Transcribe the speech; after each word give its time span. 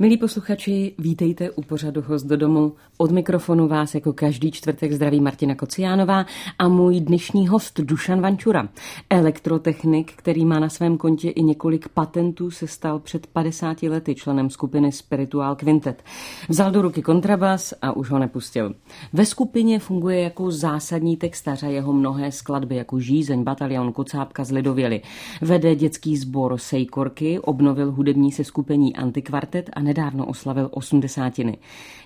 Milí 0.00 0.16
posluchači, 0.16 0.94
vítejte 0.98 1.50
u 1.50 1.62
pořadu 1.62 2.02
Host 2.06 2.26
do 2.26 2.36
domu. 2.36 2.72
Od 2.98 3.10
mikrofonu 3.10 3.68
vás 3.68 3.94
jako 3.94 4.12
každý 4.12 4.50
čtvrtek 4.50 4.92
zdraví 4.92 5.20
Martina 5.20 5.54
Kociánová 5.54 6.26
a 6.58 6.68
můj 6.68 7.00
dnešní 7.00 7.48
host 7.48 7.80
Dušan 7.80 8.20
Vančura. 8.20 8.68
Elektrotechnik, 9.10 10.12
který 10.16 10.44
má 10.44 10.58
na 10.58 10.68
svém 10.68 10.98
kontě 10.98 11.30
i 11.30 11.42
několik 11.42 11.88
patentů, 11.88 12.50
se 12.50 12.66
stal 12.66 12.98
před 12.98 13.26
50 13.26 13.82
lety 13.82 14.14
členem 14.14 14.50
skupiny 14.50 14.92
Spiritual 14.92 15.56
Quintet. 15.56 16.02
Vzal 16.48 16.70
do 16.70 16.82
ruky 16.82 17.02
kontrabas 17.02 17.74
a 17.82 17.96
už 17.96 18.10
ho 18.10 18.18
nepustil. 18.18 18.74
Ve 19.12 19.26
skupině 19.26 19.78
funguje 19.78 20.20
jako 20.20 20.50
zásadní 20.50 21.16
textař 21.16 21.62
a 21.62 21.66
jeho 21.66 21.92
mnohé 21.92 22.32
skladby 22.32 22.76
jako 22.76 23.00
Žízeň, 23.00 23.42
Batalion, 23.42 23.92
Kocápka 23.92 24.44
z 24.44 24.50
Lidověly. 24.50 25.02
Vede 25.40 25.74
dětský 25.74 26.16
sbor 26.16 26.58
Sejkorky, 26.58 27.38
obnovil 27.38 27.92
hudební 27.92 28.32
seskupení 28.32 28.96
Antikvartet 28.96 29.70
a 29.72 29.89
nedávno 29.90 30.26
oslavil 30.26 30.68
osmdesátiny. 30.72 31.58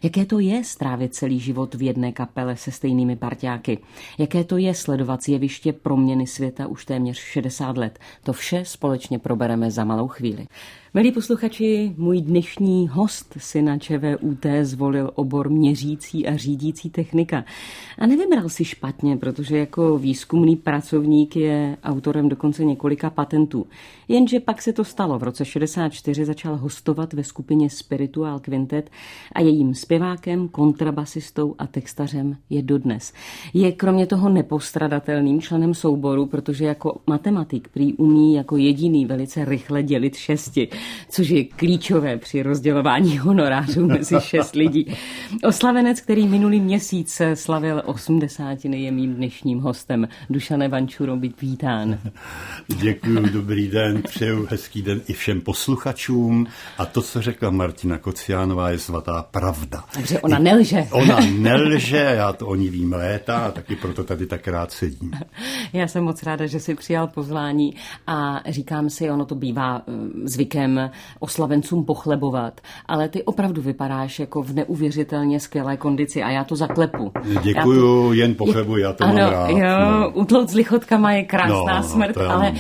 Jaké 0.03 0.25
to 0.25 0.39
je 0.39 0.65
strávit 0.65 1.15
celý 1.15 1.41
život 1.41 1.75
v 1.75 1.83
jedné 1.83 2.13
kapele 2.13 2.57
se 2.57 2.71
stejnými 2.71 3.17
parťáky? 3.17 3.79
Jaké 4.19 4.45
to 4.45 4.57
je 4.57 4.75
sledovat 4.75 5.29
jeviště 5.29 5.73
proměny 5.73 6.27
světa 6.27 6.67
už 6.67 6.85
téměř 6.85 7.19
60 7.19 7.77
let? 7.77 7.99
To 8.23 8.33
vše 8.33 8.65
společně 8.65 9.19
probereme 9.19 9.71
za 9.71 9.85
malou 9.85 10.09
chvíli. 10.09 10.47
Milí 10.97 11.13
posluchači, 11.13 11.95
můj 11.97 12.21
dnešní 12.21 12.89
host 12.89 13.35
si 13.39 13.63
na 13.63 13.79
ČVUT 13.79 14.47
zvolil 14.63 15.11
obor 15.15 15.51
měřící 15.51 16.27
a 16.27 16.37
řídící 16.37 16.91
technika. 16.91 17.45
A 17.99 18.07
nevybral 18.07 18.49
si 18.49 18.65
špatně, 18.65 19.17
protože 19.17 19.59
jako 19.59 19.99
výzkumný 19.99 20.57
pracovník 20.57 21.37
je 21.37 21.77
autorem 21.85 22.29
dokonce 22.29 22.65
několika 22.65 23.11
patentů. 23.11 23.67
Jenže 24.09 24.41
pak 24.41 24.63
se 24.63 24.73
to 24.73 24.85
stalo. 24.85 25.19
V 25.19 25.23
roce 25.23 25.45
64 25.45 26.25
začal 26.25 26.57
hostovat 26.57 27.13
ve 27.13 27.25
skupině 27.25 27.71
Spiritual 27.71 28.41
Quintet 28.41 28.91
a 29.33 29.41
jejím 29.41 29.75
zpěvákem, 29.75 30.49
kontrabasistou 30.49 31.55
a 31.59 31.67
textařem 31.67 32.37
je 32.51 32.63
dodnes. 32.63 33.13
Je 33.55 33.73
kromě 33.73 34.07
toho 34.07 34.29
nepostradatelným 34.29 35.41
členem 35.41 35.75
souboru, 35.75 36.27
protože 36.27 36.65
jako 36.65 37.01
matematik 37.07 37.69
prý 37.69 37.95
umí 37.95 38.35
jako 38.35 38.57
jediný 38.57 39.07
velice 39.07 39.45
rychle 39.45 39.83
dělit 39.83 40.17
šesti 40.17 40.69
což 41.09 41.29
je 41.29 41.45
klíčové 41.45 42.17
při 42.17 42.43
rozdělování 42.43 43.19
honorářů 43.19 43.87
mezi 43.87 44.17
šest 44.21 44.55
lidí. 44.55 44.97
Oslavenec, 45.45 46.01
který 46.01 46.29
minulý 46.29 46.61
měsíc 46.61 47.23
slavil 47.35 47.83
80. 47.85 48.65
je 48.65 48.93
mým 48.93 49.15
dnešním 49.15 49.61
hostem. 49.61 50.09
Dušane 50.31 50.69
Vančuro, 50.69 51.17
být 51.17 51.43
vítán. 51.43 51.99
Děkuji, 52.67 53.21
dobrý 53.33 53.69
den, 53.69 54.03
přeju 54.03 54.47
hezký 54.51 54.83
den 54.83 55.01
i 55.09 55.13
všem 55.13 55.41
posluchačům. 55.41 56.47
A 56.79 56.87
to, 56.87 57.03
co 57.03 57.23
řekla 57.23 57.51
Martina 57.51 57.99
Kociánová, 57.99 58.71
je 58.71 58.79
svatá 58.79 59.23
pravda. 59.31 59.85
Takže 59.95 60.21
ona 60.21 60.39
nelže. 60.39 60.87
Ona 60.91 61.21
nelže, 61.39 61.97
já 61.97 62.33
to 62.33 62.47
o 62.47 62.55
ní 62.55 62.69
vím 62.69 62.93
léta 62.93 63.39
a 63.39 63.51
taky 63.51 63.77
proto 63.77 64.05
tady 64.05 64.27
tak 64.27 64.49
rád 64.49 64.73
sedím. 64.73 65.13
Já 65.73 65.89
jsem 65.89 66.05
moc 66.05 66.23
ráda, 66.23 66.47
že 66.47 66.61
jsi 66.61 66.75
přijal 66.75 67.07
pozvání 67.07 67.75
a 68.07 68.43
říkám 68.49 68.91
si, 68.91 69.11
ono 69.11 69.25
to 69.25 69.35
bývá 69.35 69.83
mm, 69.87 70.23
zvykem 70.75 70.91
oslavencům 71.19 71.85
pochlebovat, 71.85 72.61
ale 72.87 73.09
ty 73.09 73.23
opravdu 73.23 73.63
vypadáš 73.63 74.19
jako 74.19 74.43
v 74.43 74.53
neuvěřitelně 74.53 75.41
skvělé 75.41 75.77
kondici 75.77 76.23
a 76.23 76.31
já 76.31 76.45
to 76.45 76.57
zaklepu. 76.57 77.13
Děkuju, 77.43 78.09
to... 78.09 78.13
jen 78.13 78.35
pochlebuji, 78.35 78.83
já 78.83 78.93
to 78.93 79.05
ano, 79.05 79.15
mám 79.15 79.31
rád. 79.31 79.51
Jo, 79.51 80.13
no. 80.31 80.49
s 80.49 80.55
lichotkama 80.55 81.13
je 81.13 81.25
krásná 81.25 81.81
no, 81.81 81.83
smrt, 81.83 82.17
no, 82.17 82.31
ale 82.31 82.53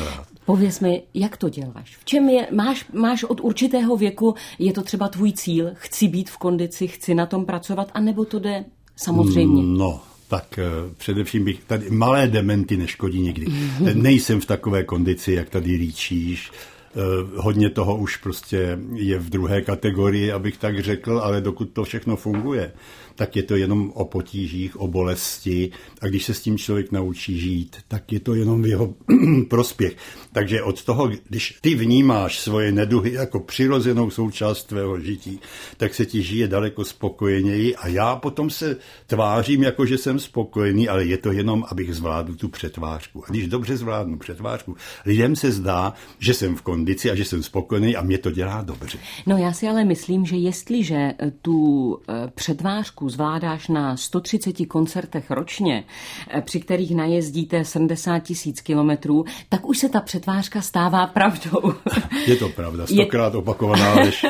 Pověz 0.47 0.81
mi, 0.81 1.03
jak 1.15 1.37
to 1.37 1.49
děláš? 1.49 1.97
V 1.97 2.05
čem 2.05 2.29
je, 2.29 2.49
máš, 2.53 2.87
máš 2.93 3.25
od 3.25 3.41
určitého 3.41 3.97
věku, 3.97 4.35
je 4.59 4.73
to 4.73 4.83
třeba 4.83 5.09
tvůj 5.09 5.33
cíl, 5.33 5.71
chci 5.75 6.09
být 6.09 6.31
v 6.31 6.37
kondici, 6.39 6.87
chci 6.87 7.15
na 7.15 7.27
tom 7.27 7.47
pracovat, 7.47 7.91
anebo 7.95 8.25
to 8.25 8.39
jde 8.39 8.65
samozřejmě? 8.97 9.63
No, 9.63 10.01
tak 10.29 10.59
uh, 10.59 10.93
především 10.97 11.45
bych 11.45 11.65
tady 11.65 11.91
malé 11.91 12.29
dementy 12.29 12.77
neškodí 12.77 13.21
nikdy. 13.21 13.47
Mm-hmm. 13.47 14.03
Nejsem 14.03 14.41
v 14.41 14.47
takové 14.47 14.85
kondici, 14.85 15.33
jak 15.33 15.51
tady 15.51 15.71
líčíš. 15.71 16.53
Eh, 16.97 17.01
hodně 17.37 17.71
toho 17.71 17.97
už 17.97 18.17
prostě 18.17 18.79
je 18.95 19.19
v 19.19 19.31
druhé 19.31 19.63
kategorii, 19.63 20.33
abych 20.33 20.57
tak 20.57 20.81
řekl, 20.81 21.21
ale 21.25 21.41
dokud 21.41 21.71
to 21.73 21.85
všechno 21.85 22.17
funguje, 22.17 22.73
tak 23.15 23.37
je 23.37 23.43
to 23.43 23.57
jenom 23.57 23.91
o 23.95 24.05
potížích, 24.05 24.81
o 24.81 24.89
bolesti 24.89 25.71
a 26.01 26.07
když 26.07 26.25
se 26.25 26.35
s 26.35 26.41
tím 26.41 26.59
člověk 26.59 26.93
naučí 26.93 27.39
žít, 27.39 27.77
tak 27.89 28.13
je 28.13 28.21
to 28.21 28.35
jenom 28.35 28.63
v 28.63 28.67
jeho 28.67 28.95
prospěch. 29.49 29.97
Takže 30.33 30.63
od 30.63 30.85
toho, 30.85 31.11
když 31.29 31.59
ty 31.61 31.75
vnímáš 31.75 32.41
svoje 32.41 32.73
neduhy 32.73 33.13
jako 33.13 33.41
přirozenou 33.41 34.11
součást 34.11 34.65
tvého 34.65 35.01
žití, 35.01 35.41
tak 35.77 35.95
se 35.95 36.07
ti 36.07 36.23
žije 36.23 36.49
daleko 36.49 36.85
spokojeněji 36.85 37.77
a 37.77 37.89
já 37.89 38.17
potom 38.17 38.51
se 38.51 38.77
tvářím 39.07 39.63
jako, 39.63 39.87
že 39.87 39.99
jsem 39.99 40.19
spokojený, 40.19 40.89
ale 40.89 41.05
je 41.05 41.19
to 41.19 41.33
jenom, 41.33 41.65
abych 41.69 41.95
zvládl 41.95 42.35
tu 42.35 42.49
přetvářku. 42.49 43.25
A 43.25 43.31
když 43.31 43.49
dobře 43.49 43.77
zvládnu 43.77 44.19
přetvářku, 44.19 44.77
lidem 45.07 45.37
se 45.37 45.51
zdá, 45.51 45.95
že 46.19 46.35
jsem 46.35 46.57
v 46.57 46.63
kondici 46.85 47.11
a 47.11 47.15
že 47.15 47.25
jsem 47.25 47.43
spokojený 47.43 47.97
a 47.97 48.03
mě 48.03 48.19
to 48.19 48.31
dělá 48.31 48.63
dobře. 48.63 48.99
No 49.27 49.39
já 49.39 49.53
si 49.53 49.69
ale 49.69 49.85
myslím, 49.85 50.27
že 50.27 50.37
jestliže 50.37 51.13
tu 51.43 51.99
eh, 52.09 52.31
přetvářku 52.35 53.05
Česku 53.05 53.09
zvládáš 53.09 53.69
na 53.69 53.97
130 53.97 54.67
koncertech 54.69 55.31
ročně, 55.31 55.85
eh, 56.31 56.41
při 56.41 56.61
kterých 56.61 56.97
najezdíte 56.97 57.65
70 57.65 58.19
tisíc 58.19 58.61
kilometrů, 58.61 59.25
tak 59.49 59.69
už 59.69 59.79
se 59.79 59.89
ta 59.89 60.01
přetvářka 60.01 60.61
stává 60.61 61.07
pravdou. 61.07 61.75
Je 62.27 62.37
to 62.37 62.49
pravda, 62.49 62.87
stokrát 62.87 63.33
je... 63.33 63.39
opakovaná 63.39 63.95
lež. 64.01 64.27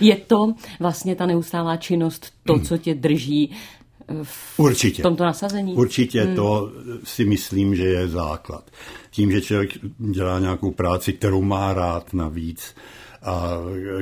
Je 0.00 0.16
to 0.16 0.54
vlastně 0.80 1.14
ta 1.14 1.26
neustálá 1.26 1.76
činnost, 1.76 2.32
to, 2.44 2.52
hmm. 2.52 2.62
co 2.62 2.78
tě 2.78 2.94
drží 2.94 3.50
eh, 3.50 3.77
v 4.22 4.58
Určitě. 4.60 5.02
tomto 5.02 5.24
nasazení? 5.24 5.74
Určitě 5.74 6.22
hmm. 6.22 6.36
to 6.36 6.72
si 7.04 7.24
myslím, 7.24 7.76
že 7.76 7.84
je 7.84 8.08
základ. 8.08 8.70
Tím, 9.10 9.32
že 9.32 9.40
člověk 9.40 9.70
dělá 9.98 10.38
nějakou 10.38 10.70
práci, 10.70 11.12
kterou 11.12 11.42
má 11.42 11.74
rád 11.74 12.14
navíc 12.14 12.74
a 13.22 13.52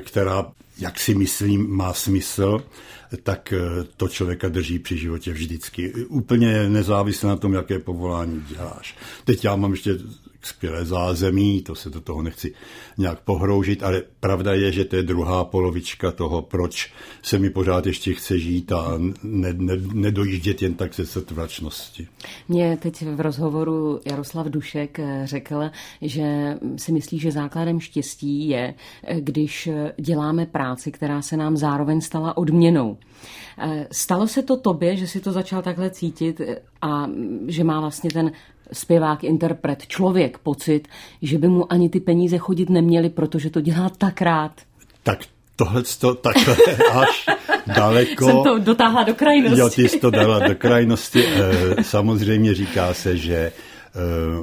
která, 0.00 0.46
jak 0.78 1.00
si 1.00 1.14
myslím, 1.14 1.70
má 1.70 1.92
smysl, 1.92 2.64
tak 3.22 3.52
eh, 3.52 3.84
to 3.96 4.08
člověka 4.08 4.48
drží 4.48 4.78
při 4.78 4.98
životě 4.98 5.32
vždycky. 5.32 5.92
Úplně 5.94 6.68
nezávisle 6.68 7.28
na 7.28 7.36
tom, 7.36 7.54
jaké 7.54 7.78
povolání 7.78 8.44
děláš. 8.48 8.96
Teď 9.24 9.44
já 9.44 9.56
mám 9.56 9.70
ještě 9.70 9.98
skvělé 10.46 10.84
zázemí, 10.84 11.62
to 11.62 11.74
se 11.74 11.90
do 11.90 12.00
toho 12.00 12.22
nechci 12.22 12.54
nějak 12.98 13.20
pohroužit, 13.20 13.82
ale 13.82 14.02
pravda 14.20 14.54
je, 14.54 14.72
že 14.72 14.84
to 14.84 14.96
je 14.96 15.02
druhá 15.02 15.44
polovička 15.44 16.12
toho, 16.12 16.42
proč 16.42 16.92
se 17.22 17.38
mi 17.38 17.50
pořád 17.50 17.86
ještě 17.86 18.14
chce 18.14 18.38
žít 18.38 18.72
a 18.72 18.98
ne, 19.22 19.52
ne, 19.52 19.74
nedojíždět 19.92 20.62
jen 20.62 20.74
tak 20.74 20.94
ze 20.94 21.06
setrvačnosti. 21.06 22.08
Mě 22.48 22.76
teď 22.76 23.02
v 23.02 23.20
rozhovoru 23.20 24.00
Jaroslav 24.04 24.46
Dušek 24.46 24.98
eh, 24.98 25.22
řekl, 25.24 25.70
že 26.02 26.58
si 26.76 26.92
myslí, 26.92 27.18
že 27.18 27.32
základem 27.32 27.80
štěstí 27.80 28.48
je, 28.48 28.74
eh, 29.04 29.20
když 29.20 29.68
děláme 30.00 30.46
práci, 30.46 30.92
která 30.92 31.22
se 31.22 31.36
nám 31.36 31.56
zároveň 31.56 32.00
stala 32.00 32.36
odměnou. 32.36 32.96
Eh, 33.58 33.88
stalo 33.92 34.28
se 34.28 34.42
to 34.42 34.56
tobě, 34.56 34.96
že 34.96 35.06
si 35.06 35.20
to 35.20 35.32
začal 35.32 35.62
takhle 35.62 35.90
cítit 35.90 36.40
a 36.82 37.06
že 37.46 37.64
má 37.64 37.80
vlastně 37.80 38.10
ten 38.10 38.32
zpěvák, 38.72 39.24
interpret, 39.24 39.86
člověk 39.86 40.38
pocit, 40.38 40.88
že 41.22 41.38
by 41.38 41.48
mu 41.48 41.72
ani 41.72 41.88
ty 41.88 42.00
peníze 42.00 42.38
chodit 42.38 42.70
neměly, 42.70 43.10
protože 43.10 43.50
to 43.50 43.60
dělá 43.60 43.90
tak 43.98 44.22
rád. 44.22 44.52
Tak 45.02 45.18
tohle 45.56 45.82
to 46.00 46.14
takhle 46.14 46.56
až 46.92 47.26
daleko. 47.66 48.26
Jsem 48.26 48.42
to 48.42 48.58
dotáhla 48.58 49.02
do 49.02 49.14
krajnosti. 49.14 49.60
Jo, 49.60 49.70
ty 49.70 49.88
jsi 49.88 50.00
to 50.00 50.10
dala 50.10 50.38
do 50.38 50.54
krajnosti. 50.54 51.24
Eh, 51.26 51.84
samozřejmě 51.84 52.54
říká 52.54 52.94
se, 52.94 53.16
že 53.16 53.52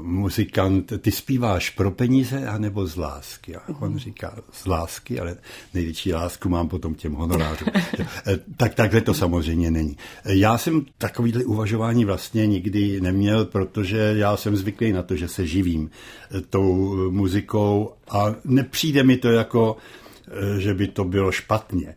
muzikant, 0.01 0.93
ty 1.01 1.11
zpíváš 1.11 1.69
pro 1.69 1.91
peníze 1.91 2.47
anebo 2.47 2.87
z 2.87 2.95
lásky? 2.95 3.55
A 3.55 3.61
on 3.79 3.97
říká 3.97 4.35
z 4.51 4.65
lásky, 4.65 5.19
ale 5.19 5.37
největší 5.73 6.13
lásku 6.13 6.49
mám 6.49 6.69
potom 6.69 6.95
těm 6.95 7.13
honorářům. 7.13 7.67
Eh, 8.27 8.39
tak 8.57 8.73
takhle 8.75 9.01
to 9.01 9.13
samozřejmě 9.13 9.71
není. 9.71 9.97
Já 10.25 10.57
jsem 10.57 10.85
takovýhle 10.97 11.43
uvažování 11.43 12.05
vlastně 12.05 12.47
nikdy 12.47 13.01
neměl, 13.01 13.45
protože 13.45 14.13
já 14.17 14.37
jsem 14.37 14.55
zvyklý 14.55 14.91
na 14.91 15.03
to, 15.03 15.15
že 15.15 15.27
se 15.27 15.47
živím 15.47 15.89
eh, 16.31 16.41
tou 16.41 16.95
muzikou 17.11 17.93
a 18.09 18.35
nepřijde 18.45 19.03
mi 19.03 19.17
to 19.17 19.31
jako, 19.31 19.77
že 20.57 20.73
by 20.73 20.87
to 20.87 21.03
bylo 21.03 21.31
špatně. 21.31 21.95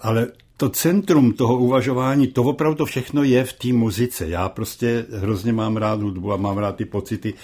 Ale 0.00 0.28
to 0.56 0.68
centrum 0.68 1.32
toho 1.32 1.56
uvažování, 1.56 2.26
to 2.26 2.42
opravdu 2.42 2.76
to 2.76 2.86
všechno 2.86 3.22
je 3.22 3.44
v 3.44 3.52
té 3.52 3.72
muzice. 3.72 4.28
Já 4.28 4.48
prostě 4.48 5.06
hrozně 5.12 5.52
mám 5.52 5.76
rád 5.76 6.02
hudbu 6.02 6.32
a 6.32 6.36
mám 6.36 6.58
rád 6.58 6.76
ty 6.76 6.84
pocity, 6.84 7.34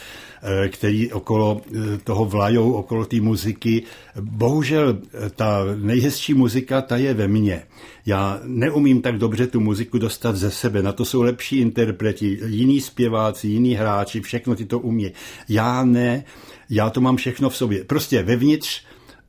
eh, 0.43 0.69
které 0.69 1.07
okolo 1.13 1.61
eh, 1.67 1.99
toho 2.05 2.25
vlajou, 2.25 2.73
okolo 2.73 3.05
té 3.05 3.21
muziky. 3.21 3.83
Bohužel 4.21 4.99
eh, 4.99 5.31
ta 5.31 5.65
nejhezčí 5.77 6.35
muzika, 6.35 6.83
ta 6.83 6.97
je 6.97 7.15
ve 7.15 7.29
mně. 7.29 7.63
Já 8.07 8.41
neumím 8.45 9.03
tak 9.03 9.19
dobře 9.19 9.47
tu 9.47 9.61
muziku 9.61 9.99
dostat 9.99 10.37
ze 10.37 10.51
sebe. 10.51 10.83
Na 10.83 10.93
to 10.93 11.05
jsou 11.05 11.23
lepší 11.23 11.59
interpreti, 11.59 12.41
jiní 12.47 12.81
zpěváci, 12.81 13.49
jiní 13.49 13.75
hráči, 13.75 14.21
všechno 14.21 14.55
ty 14.55 14.65
to 14.65 14.79
umí. 14.79 15.13
Já 15.49 15.85
ne, 15.85 16.25
já 16.71 16.91
to 16.91 17.01
mám 17.01 17.17
všechno 17.17 17.51
v 17.51 17.57
sobě. 17.57 17.85
Prostě 17.85 18.23
vevnitř 18.23 18.83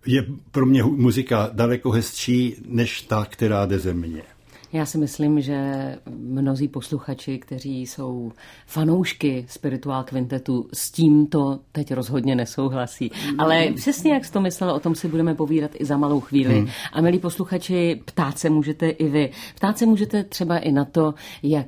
je 0.05 0.25
pro 0.51 0.65
mě 0.65 0.83
muzika 0.83 1.49
daleko 1.53 1.91
hezčí 1.91 2.55
než 2.65 3.01
ta, 3.01 3.25
která 3.25 3.65
jde 3.65 3.79
ze 3.79 3.93
mě. 3.93 4.23
Já 4.73 4.85
si 4.85 4.97
myslím, 4.97 5.41
že 5.41 5.95
mnozí 6.09 6.67
posluchači, 6.67 7.39
kteří 7.39 7.81
jsou 7.81 8.31
fanoušky 8.65 9.45
spirituál 9.49 10.03
kvintetu, 10.03 10.69
s 10.73 10.91
tímto 10.91 11.59
teď 11.71 11.93
rozhodně 11.93 12.35
nesouhlasí. 12.35 13.11
Ale 13.37 13.71
přesně 13.75 14.13
jak 14.13 14.25
jsi 14.25 14.31
to 14.31 14.41
myslel, 14.41 14.71
o 14.71 14.79
tom 14.79 14.95
si 14.95 15.07
budeme 15.07 15.35
povídat 15.35 15.71
i 15.73 15.85
za 15.85 15.97
malou 15.97 16.19
chvíli. 16.19 16.59
Hmm. 16.59 16.67
A 16.93 17.01
milí 17.01 17.19
posluchači, 17.19 18.01
ptát 18.05 18.39
se 18.39 18.49
můžete 18.49 18.89
i 18.89 19.09
vy. 19.09 19.31
Ptát 19.55 19.77
se 19.77 19.85
můžete 19.85 20.23
třeba 20.23 20.57
i 20.57 20.71
na 20.71 20.85
to, 20.85 21.13
jak 21.43 21.67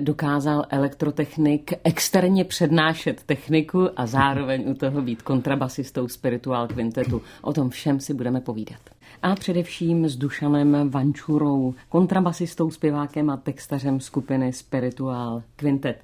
dokázal 0.00 0.64
elektrotechnik 0.70 1.72
externě 1.84 2.44
přednášet 2.44 3.22
techniku 3.22 3.88
a 3.96 4.06
zároveň 4.06 4.64
u 4.70 4.74
toho 4.74 5.02
být 5.02 5.22
kontrabasistou 5.22 6.08
spirituál 6.08 6.68
kvintetu. 6.68 7.22
O 7.42 7.52
tom 7.52 7.70
všem 7.70 8.00
si 8.00 8.14
budeme 8.14 8.40
povídat 8.40 8.80
a 9.22 9.34
především 9.34 10.08
s 10.08 10.16
Dušanem 10.16 10.90
Vančurou, 10.90 11.74
kontrabasistou, 11.88 12.70
zpěvákem 12.70 13.30
a 13.30 13.36
textařem 13.36 14.00
skupiny 14.00 14.52
Spiritual 14.52 15.42
Quintet. 15.56 15.96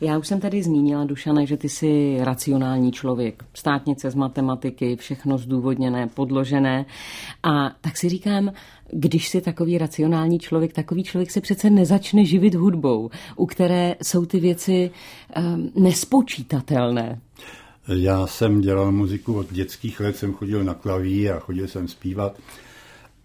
Já 0.00 0.18
už 0.18 0.26
jsem 0.26 0.40
tady 0.40 0.62
zmínila, 0.62 1.04
Dušane, 1.04 1.46
že 1.46 1.56
ty 1.56 1.68
jsi 1.68 2.18
racionální 2.20 2.92
člověk, 2.92 3.44
státnice 3.54 4.10
z 4.10 4.14
matematiky, 4.14 4.96
všechno 4.96 5.38
zdůvodněné, 5.38 6.06
podložené 6.06 6.86
a 7.42 7.70
tak 7.80 7.96
si 7.96 8.08
říkám, 8.08 8.52
když 8.92 9.28
si 9.28 9.40
takový 9.40 9.78
racionální 9.78 10.38
člověk, 10.38 10.72
takový 10.72 11.04
člověk 11.04 11.30
se 11.30 11.40
přece 11.40 11.70
nezačne 11.70 12.24
živit 12.24 12.54
hudbou, 12.54 13.10
u 13.36 13.46
které 13.46 13.96
jsou 14.02 14.26
ty 14.26 14.40
věci 14.40 14.90
um, 15.36 15.70
nespočítatelné. 15.74 17.20
Já 17.88 18.26
jsem 18.26 18.60
dělal 18.60 18.92
muziku 18.92 19.34
od 19.34 19.52
dětských 19.52 20.00
let, 20.00 20.16
jsem 20.16 20.34
chodil 20.34 20.64
na 20.64 20.74
klaví 20.74 21.30
a 21.30 21.38
chodil 21.38 21.68
jsem 21.68 21.88
zpívat. 21.88 22.38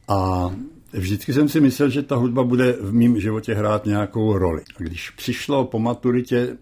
A 0.08 0.52
vždycky 0.94 1.34
jsem 1.34 1.50
si 1.50 1.60
myslel, 1.60 1.90
že 1.90 2.02
ta 2.02 2.16
hudba 2.16 2.44
bude 2.44 2.72
v 2.72 2.94
mém 2.94 3.20
životě 3.20 3.54
hrát 3.54 3.86
nějakou 3.86 4.38
roli. 4.38 4.62
A 4.78 4.84
když 4.84 5.10
přišlo 5.10 5.66
po 5.66 5.80
maturitě, 5.80 6.58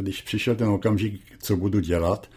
když 0.00 0.22
přišel 0.22 0.54
ten 0.54 0.68
okamžik, 0.68 1.20
co 1.42 1.56
budu 1.56 1.80
dělat, 1.80 2.30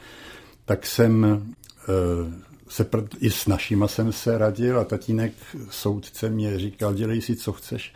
tak 0.65 0.85
jsem 0.85 1.25
eh, 1.25 2.49
se, 2.69 2.89
i 3.19 3.29
s 3.31 3.47
našima 3.47 3.87
jsem 3.87 4.11
se 4.11 4.37
radil 4.37 4.79
a 4.79 4.83
tatínek 4.83 5.33
soudce 5.69 6.29
mě 6.29 6.59
říkal, 6.59 6.93
dělej 6.93 7.21
si, 7.21 7.35
co 7.35 7.51
chceš, 7.51 7.93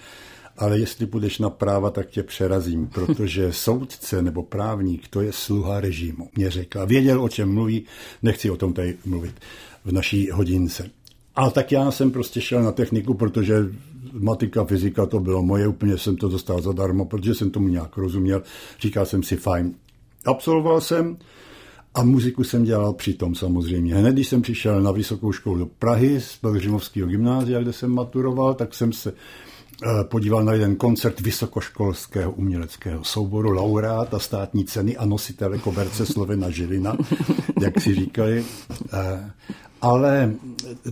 ale 0.58 0.80
jestli 0.80 1.06
půjdeš 1.06 1.40
na 1.40 1.50
práva, 1.50 1.90
tak 1.90 2.10
tě 2.10 2.24
přerazím, 2.24 2.88
protože 2.88 3.54
soudce 3.54 4.22
nebo 4.22 4.44
právník, 4.44 5.08
to 5.08 5.22
je 5.22 5.32
sluha 5.32 5.80
režimu. 5.80 6.30
Mě 6.36 6.52
řekla, 6.52 6.86
věděl, 6.86 7.24
o 7.24 7.30
čem 7.30 7.54
mluví, 7.54 7.86
nechci 8.24 8.50
o 8.50 8.58
tom 8.58 8.74
tady 8.74 8.98
mluvit 9.06 9.36
v 9.86 9.92
naší 9.92 10.30
hodince. 10.32 10.90
A 11.36 11.50
tak 11.50 11.72
já 11.72 11.92
jsem 11.92 12.12
prostě 12.12 12.42
šel 12.42 12.64
na 12.64 12.72
techniku, 12.72 13.14
protože 13.14 13.56
matika, 14.14 14.66
fyzika 14.66 15.06
to 15.06 15.20
bylo 15.20 15.44
moje, 15.44 15.68
úplně 15.68 15.98
jsem 15.98 16.16
to 16.16 16.30
dostal 16.30 16.62
zadarmo, 16.62 17.06
protože 17.06 17.36
jsem 17.36 17.52
tomu 17.52 17.68
nějak 17.68 17.98
rozuměl. 17.98 18.44
Říkal 18.80 19.06
jsem 19.06 19.24
si, 19.24 19.36
fajn. 19.36 19.74
Absolvoval 20.26 20.82
jsem 20.82 21.18
a 21.96 22.04
muziku 22.04 22.44
jsem 22.44 22.64
dělal 22.64 22.94
přitom 22.94 23.36
samozřejmě. 23.36 23.96
Hned, 23.96 24.14
když 24.14 24.28
jsem 24.28 24.42
přišel 24.42 24.82
na 24.82 24.92
vysokou 24.92 25.32
školu 25.32 25.58
do 25.58 25.66
Prahy 25.66 26.22
z 26.22 26.40
Belžimovského 26.42 27.08
gymnázia, 27.08 27.62
kde 27.62 27.74
jsem 27.74 27.92
maturoval, 27.92 28.54
tak 28.54 28.74
jsem 28.74 28.94
se 28.94 29.14
podíval 30.04 30.44
na 30.44 30.54
jeden 30.54 30.76
koncert 30.76 31.22
vysokoškolského 31.22 32.32
uměleckého 32.32 33.04
souboru 33.04 33.52
laureáta 33.52 34.20
státní 34.20 34.66
ceny 34.66 34.98
a 34.98 35.06
nositele 35.06 35.58
koberce 35.58 36.06
Slovena 36.06 36.50
Žilina, 36.50 36.98
jak 37.62 37.82
si 37.82 37.96
říkali. 37.96 38.46
Eh, 38.94 39.32
ale 39.82 40.34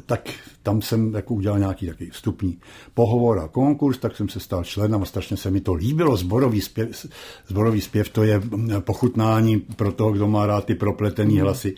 tak 0.05 0.29
tam 0.63 0.81
jsem 0.81 1.13
jako 1.13 1.33
udělal 1.33 1.59
nějaký 1.59 1.87
takový 1.87 2.09
vstupní 2.09 2.57
pohovor 2.93 3.39
a 3.39 3.47
konkurs, 3.47 3.97
tak 3.97 4.17
jsem 4.17 4.29
se 4.29 4.39
stal 4.39 4.63
členem 4.63 5.01
a 5.01 5.05
strašně 5.05 5.37
se 5.37 5.51
mi 5.51 5.61
to 5.61 5.73
líbilo. 5.73 6.17
Zborový 6.17 6.61
zpěv, 6.61 7.05
zborový 7.47 7.81
zpěv 7.81 8.09
to 8.09 8.23
je 8.23 8.41
pochutnání 8.79 9.59
pro 9.59 9.91
toho, 9.91 10.11
kdo 10.11 10.27
má 10.27 10.45
rád 10.45 10.65
ty 10.65 10.75
propletený 10.75 11.39
hlasy. 11.39 11.75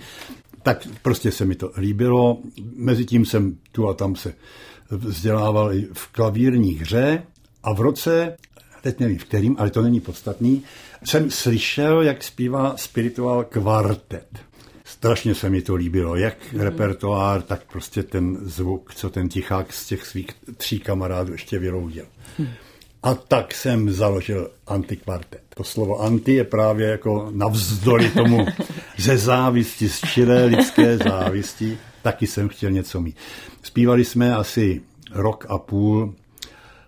Tak 0.64 0.88
prostě 1.02 1.32
se 1.32 1.46
mi 1.46 1.56
to 1.56 1.72
líbilo. 1.78 2.38
Mezitím 2.76 3.26
jsem 3.26 3.58
tu 3.72 3.88
a 3.88 3.94
tam 3.94 4.16
se 4.16 4.34
vzdělával 4.90 5.74
i 5.74 5.88
v 5.94 6.08
klavírní 6.08 6.74
hře 6.74 7.24
a 7.64 7.74
v 7.74 7.82
roce, 7.82 8.38
teď 8.82 9.00
nevím 9.00 9.18
v 9.18 9.26
kterým, 9.26 9.56
ale 9.60 9.70
to 9.70 9.82
není 9.82 10.00
podstatný, 10.00 10.64
jsem 11.06 11.32
slyšel, 11.32 12.02
jak 12.02 12.24
zpívá 12.24 12.74
Spiritual 12.78 13.44
Quartet. 13.44 14.40
Strašně 14.86 15.36
se 15.36 15.50
mi 15.50 15.62
to 15.62 15.76
líbilo, 15.76 16.16
jak 16.16 16.54
mm. 16.54 16.62
repertoár, 16.62 17.42
tak 17.42 17.62
prostě 17.72 18.04
ten 18.04 18.38
zvuk, 18.42 18.96
co 18.96 19.10
ten 19.10 19.30
tichák 19.30 19.74
z 19.74 19.88
těch 19.88 20.06
svých 20.06 20.28
tří 20.58 20.80
kamarádů 20.80 21.32
ještě 21.32 21.60
vyroudil. 21.60 22.06
Mm. 22.38 22.48
A 23.04 23.16
tak 23.16 23.54
jsem 23.54 23.92
založil 23.92 24.52
antikvartet. 24.68 25.42
To 25.56 25.64
slovo 25.64 26.02
anti 26.02 26.34
je 26.34 26.44
právě 26.44 26.88
jako 26.88 27.30
navzdory 27.34 28.10
tomu 28.10 28.46
ze 28.98 29.18
závisti, 29.18 29.90
z 29.90 30.02
čiré 30.02 30.46
lidské 30.46 30.98
závisti, 30.98 31.78
taky 32.04 32.28
jsem 32.28 32.50
chtěl 32.50 32.72
něco 32.72 33.02
mít. 33.02 33.18
Zpívali 33.62 34.06
jsme 34.06 34.36
asi 34.36 34.82
rok 35.12 35.46
a 35.50 35.58
půl. 35.58 36.14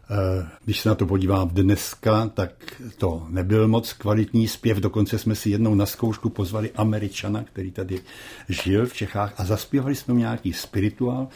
Eh, 0.10 0.48
když 0.66 0.80
se 0.80 0.90
na 0.90 0.96
to 0.96 1.06
podívám 1.06 1.50
dneska, 1.50 2.28
tak 2.34 2.82
to 2.98 3.26
nebyl 3.30 3.68
moc 3.68 3.94
kvalitní 3.94 4.48
zpěv. 4.48 4.78
Dokonce 4.78 5.18
jsme 5.18 5.36
si 5.36 5.50
jednou 5.50 5.76
na 5.76 5.86
zkoušku 5.86 6.30
pozvali 6.30 6.72
Američana, 6.76 7.44
který 7.44 7.72
tady 7.72 8.02
žil 8.50 8.86
v 8.86 8.94
Čechách 8.94 9.34
a 9.38 9.46
zaspívali 9.46 9.96
jsme 9.96 10.14
nějaký 10.14 10.54
spirituál, 10.54 11.28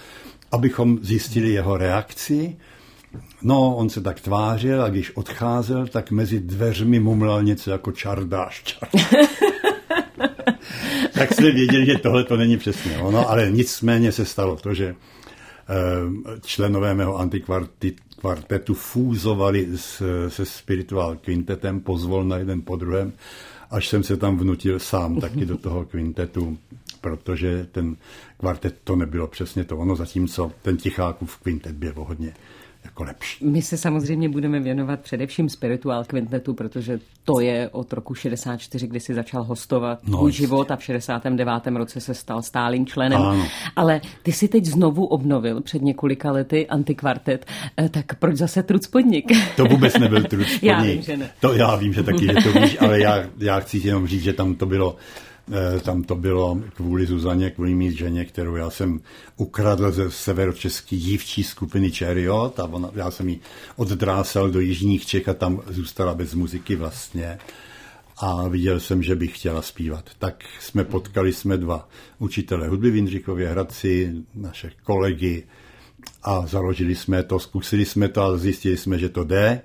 abychom 0.52 1.00
zjistili 1.02 1.50
jeho 1.50 1.78
reakci. 1.78 2.58
No, 3.42 3.76
on 3.76 3.90
se 3.90 4.02
tak 4.02 4.20
tvářil 4.20 4.84
a 4.84 4.90
když 4.90 5.12
odcházel, 5.16 5.88
tak 5.88 6.12
mezi 6.12 6.40
dveřmi 6.40 7.00
mumlal 7.00 7.44
něco 7.44 7.72
jako 7.72 7.92
čardáš. 7.92 8.64
čardáš. 8.64 9.30
tak 11.14 11.34
jsme 11.34 11.52
věděli, 11.52 11.86
že 11.86 11.98
tohle 11.98 12.24
to 12.24 12.38
není 12.38 12.58
přesně 12.58 12.98
ono, 12.98 13.30
ale 13.30 13.52
nicméně 13.52 14.12
se 14.12 14.26
stalo 14.26 14.56
to, 14.56 14.74
že 14.74 14.88
eh, 14.88 14.96
členové 16.46 16.94
mého 16.94 17.18
antikvartetu 17.18 18.74
fúzovali 18.74 19.68
se 20.28 20.46
spirituál 20.46 21.16
kvintetem 21.16 21.80
pozvol 21.80 22.24
na 22.24 22.38
jeden 22.38 22.62
po 22.62 22.76
druhém, 22.76 23.14
až 23.72 23.88
jsem 23.88 24.04
se 24.04 24.18
tam 24.18 24.38
vnutil 24.38 24.80
sám 24.80 25.20
taky 25.20 25.46
do 25.46 25.58
toho 25.58 25.86
kvintetu, 25.86 26.58
protože 27.02 27.68
ten 27.72 27.96
kvartet 28.38 28.76
to 28.84 28.96
nebylo 28.96 29.28
přesně 29.28 29.64
to 29.64 29.78
ono, 29.78 29.96
zatímco 29.96 30.52
ten 30.62 30.78
Tichákův 30.78 31.38
kvintet 31.38 31.76
byl 31.76 31.94
hodně 31.98 32.34
jako 32.84 33.04
lepší. 33.04 33.46
My 33.46 33.62
se 33.62 33.78
samozřejmě 33.78 34.30
budeme 34.30 34.60
věnovat 34.60 35.00
především 35.00 35.50
Spiritual 35.50 36.04
Quintetu, 36.04 36.54
protože 36.54 37.00
to 37.26 37.40
je 37.40 37.70
od 37.70 37.94
roku 37.94 38.14
64, 38.14 38.88
kdy 38.88 39.00
si 39.00 39.14
začal 39.14 39.44
hostovat 39.44 40.00
no, 40.04 40.18
tvůj 40.18 40.32
život 40.32 40.72
a 40.72 40.76
v 40.76 40.84
69. 40.84 41.68
roce 41.68 42.02
se 42.02 42.14
stal 42.14 42.42
stálým 42.42 42.86
členem. 42.86 43.22
Ano. 43.22 43.48
Ale 43.76 44.02
ty 44.24 44.32
si 44.32 44.48
teď 44.48 44.66
znovu 44.66 45.06
obnovil 45.06 45.62
před 45.62 45.82
několika 45.82 46.32
lety 46.32 46.68
antikvartet, 46.68 47.46
eh, 47.78 47.90
tak 47.90 48.16
proč 48.16 48.36
zase 48.36 48.64
Trucpodnik? 48.64 49.26
To 49.56 49.66
vůbec 49.66 50.00
nebyl 50.00 50.24
Trucpodnik. 50.24 50.64
já 50.72 50.84
vím, 50.84 51.02
že 51.02 51.18
ne. 51.18 51.30
To 51.40 51.54
já 51.54 51.76
vím, 51.76 51.94
že 51.94 52.04
taky, 52.04 52.26
že 52.26 52.34
to 52.34 52.60
víš, 52.60 52.78
ale 52.80 53.00
já, 53.00 53.24
já 53.38 53.60
chci 53.60 53.88
jenom 53.88 54.08
říct, 54.08 54.24
že 54.24 54.34
tam 54.34 54.56
to 54.56 54.66
bylo 54.66 54.96
tam 55.82 56.04
to 56.04 56.16
bylo 56.16 56.62
kvůli 56.76 57.06
Zuzaně, 57.06 57.50
kvůli 57.50 57.76
mít 57.76 57.98
ženě, 57.98 58.26
kterou 58.26 58.56
já 58.56 58.70
jsem 58.70 59.02
ukradl 59.38 59.92
ze 59.92 60.12
severočeské 60.12 60.96
dívčí 60.96 61.44
skupiny 61.44 61.92
Chariot 61.92 62.60
a 62.60 62.66
ona, 62.66 62.92
já 62.96 63.12
jsem 63.12 63.30
ji 63.30 63.40
oddrásal 63.76 64.50
do 64.50 64.60
jižních 64.60 65.06
Čech 65.06 65.30
a 65.30 65.34
tam 65.34 65.62
zůstala 65.68 66.14
bez 66.14 66.34
muziky 66.34 66.76
vlastně 66.76 67.38
a 68.18 68.48
viděl 68.48 68.80
jsem, 68.80 69.04
že 69.04 69.16
bych 69.16 69.38
chtěla 69.38 69.62
zpívat. 69.62 70.10
Tak 70.20 70.44
jsme 70.60 70.84
potkali 70.84 71.34
jsme 71.34 71.58
dva 71.58 71.90
učitele 72.20 72.68
hudby 72.68 72.92
v 72.92 72.96
Jindřichově 72.96 73.50
Hradci, 73.50 74.14
naše 74.36 74.72
kolegy 74.84 75.44
a 76.24 76.48
založili 76.48 76.96
jsme 76.96 77.24
to, 77.24 77.40
zkusili 77.40 77.86
jsme 77.86 78.10
to 78.10 78.22
a 78.22 78.38
zjistili 78.38 78.78
jsme, 78.78 79.00
že 79.00 79.10
to 79.10 79.24
jde. 79.24 79.62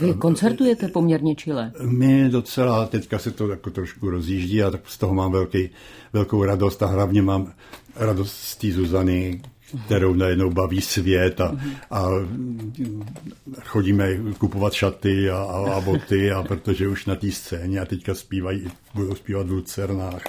Vy 0.00 0.14
koncertujete 0.14 0.88
poměrně 0.88 1.34
čile? 1.34 1.72
My 1.82 2.28
docela, 2.28 2.86
teďka 2.86 3.18
se 3.18 3.30
to 3.30 3.48
jako 3.48 3.70
trošku 3.70 4.10
rozjíždí 4.10 4.62
a 4.62 4.70
tak 4.70 4.80
z 4.88 4.98
toho 4.98 5.14
mám 5.14 5.32
velký, 5.32 5.70
velkou 6.12 6.44
radost 6.44 6.82
a 6.82 6.86
hlavně 6.86 7.22
mám 7.22 7.52
radost 7.96 8.32
z 8.32 8.56
té 8.56 8.72
Zuzany, 8.72 9.42
kterou 9.84 10.14
najednou 10.14 10.50
baví 10.50 10.80
svět 10.80 11.40
a, 11.40 11.56
a 11.90 12.08
chodíme 13.64 14.08
kupovat 14.38 14.72
šaty 14.72 15.30
a, 15.30 15.36
a, 15.36 15.74
a 15.74 15.80
boty 15.80 16.32
a 16.32 16.42
protože 16.42 16.88
už 16.88 17.06
na 17.06 17.14
té 17.14 17.30
scéně 17.30 17.80
a 17.80 17.84
teďka 17.84 18.14
zpívají, 18.14 18.70
budou 18.94 19.14
zpívat 19.14 19.46
v 19.46 19.52
Lucernách. 19.52 20.22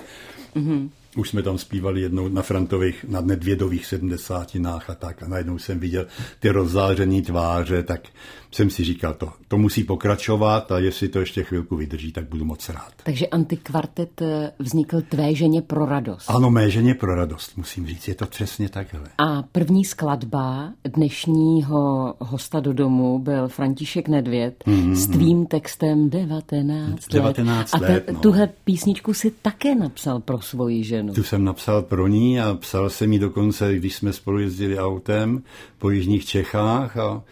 Mm-hmm. 0.56 0.90
už 1.16 1.30
jsme 1.30 1.44
tam 1.44 1.58
zpívali 1.58 2.02
jednou 2.02 2.30
na 2.30 2.42
Frantových, 2.42 3.06
na 3.10 3.22
Nedvědových 3.22 3.86
sedmdesátinách 3.86 4.90
a 4.90 4.96
tak 4.96 5.24
a 5.24 5.28
najednou 5.28 5.58
jsem 5.58 5.80
viděl 5.80 6.08
ty 6.40 6.50
rozzářené 6.50 7.22
tváře, 7.22 7.84
tak 7.84 8.02
jsem 8.51 8.70
si 8.70 8.84
říkal, 8.84 9.13
to, 9.13 9.32
to 9.48 9.58
musí 9.58 9.84
pokračovat 9.84 10.72
a 10.72 10.79
jestli 10.79 11.10
to 11.10 11.20
ještě 11.20 11.44
chvilku 11.44 11.75
vydrží, 11.75 12.12
tak 12.12 12.29
budu 12.29 12.46
moc 12.46 12.70
rád. 12.70 12.94
Takže 13.03 13.27
antikvartet 13.27 14.22
eh, 14.22 14.51
vznikl 14.60 15.01
tvé 15.01 15.36
ženě 15.36 15.62
pro 15.62 15.86
radost. 15.86 16.29
Ano, 16.29 16.51
mé 16.51 16.70
ženě 16.70 16.94
pro 16.94 17.15
radost, 17.15 17.58
musím 17.58 17.88
říct, 17.88 18.08
je 18.08 18.15
to 18.15 18.25
přesně 18.25 18.70
takhle. 18.70 19.01
A 19.18 19.41
první 19.41 19.86
skladba 19.86 20.74
dnešního 20.96 22.13
hosta 22.20 22.60
do 22.60 22.74
domu 22.74 23.20
byl 23.20 23.48
František 23.48 24.08
Nedvěd 24.08 24.63
mm-hmm. 24.68 24.94
s 24.94 25.08
tvým 25.08 25.46
textem 25.46 26.10
19, 26.10 27.08
19 27.08 27.74
let. 27.74 27.82
let 27.82 28.03
a 28.03 28.06
te, 28.06 28.13
no. 28.13 28.20
tuhle 28.20 28.50
písničku 28.63 29.13
si 29.13 29.32
také 29.32 29.75
napsal 29.75 30.20
pro 30.20 30.41
svoji 30.41 30.84
ženu. 30.84 31.13
Tu 31.13 31.24
jsem 31.24 31.44
napsal 31.44 31.82
pro 31.82 32.08
ní 32.08 32.41
a 32.41 32.53
psal 32.53 32.89
jsem 32.89 33.13
ji 33.13 33.20
dokonce, 33.20 33.75
když 33.75 33.96
jsme 33.96 34.13
spolu 34.13 34.39
jezdili 34.39 34.79
autem 34.79 35.44
po 35.77 35.89
Jižních 35.89 36.25
Čechách 36.25 36.98
a 36.98 37.24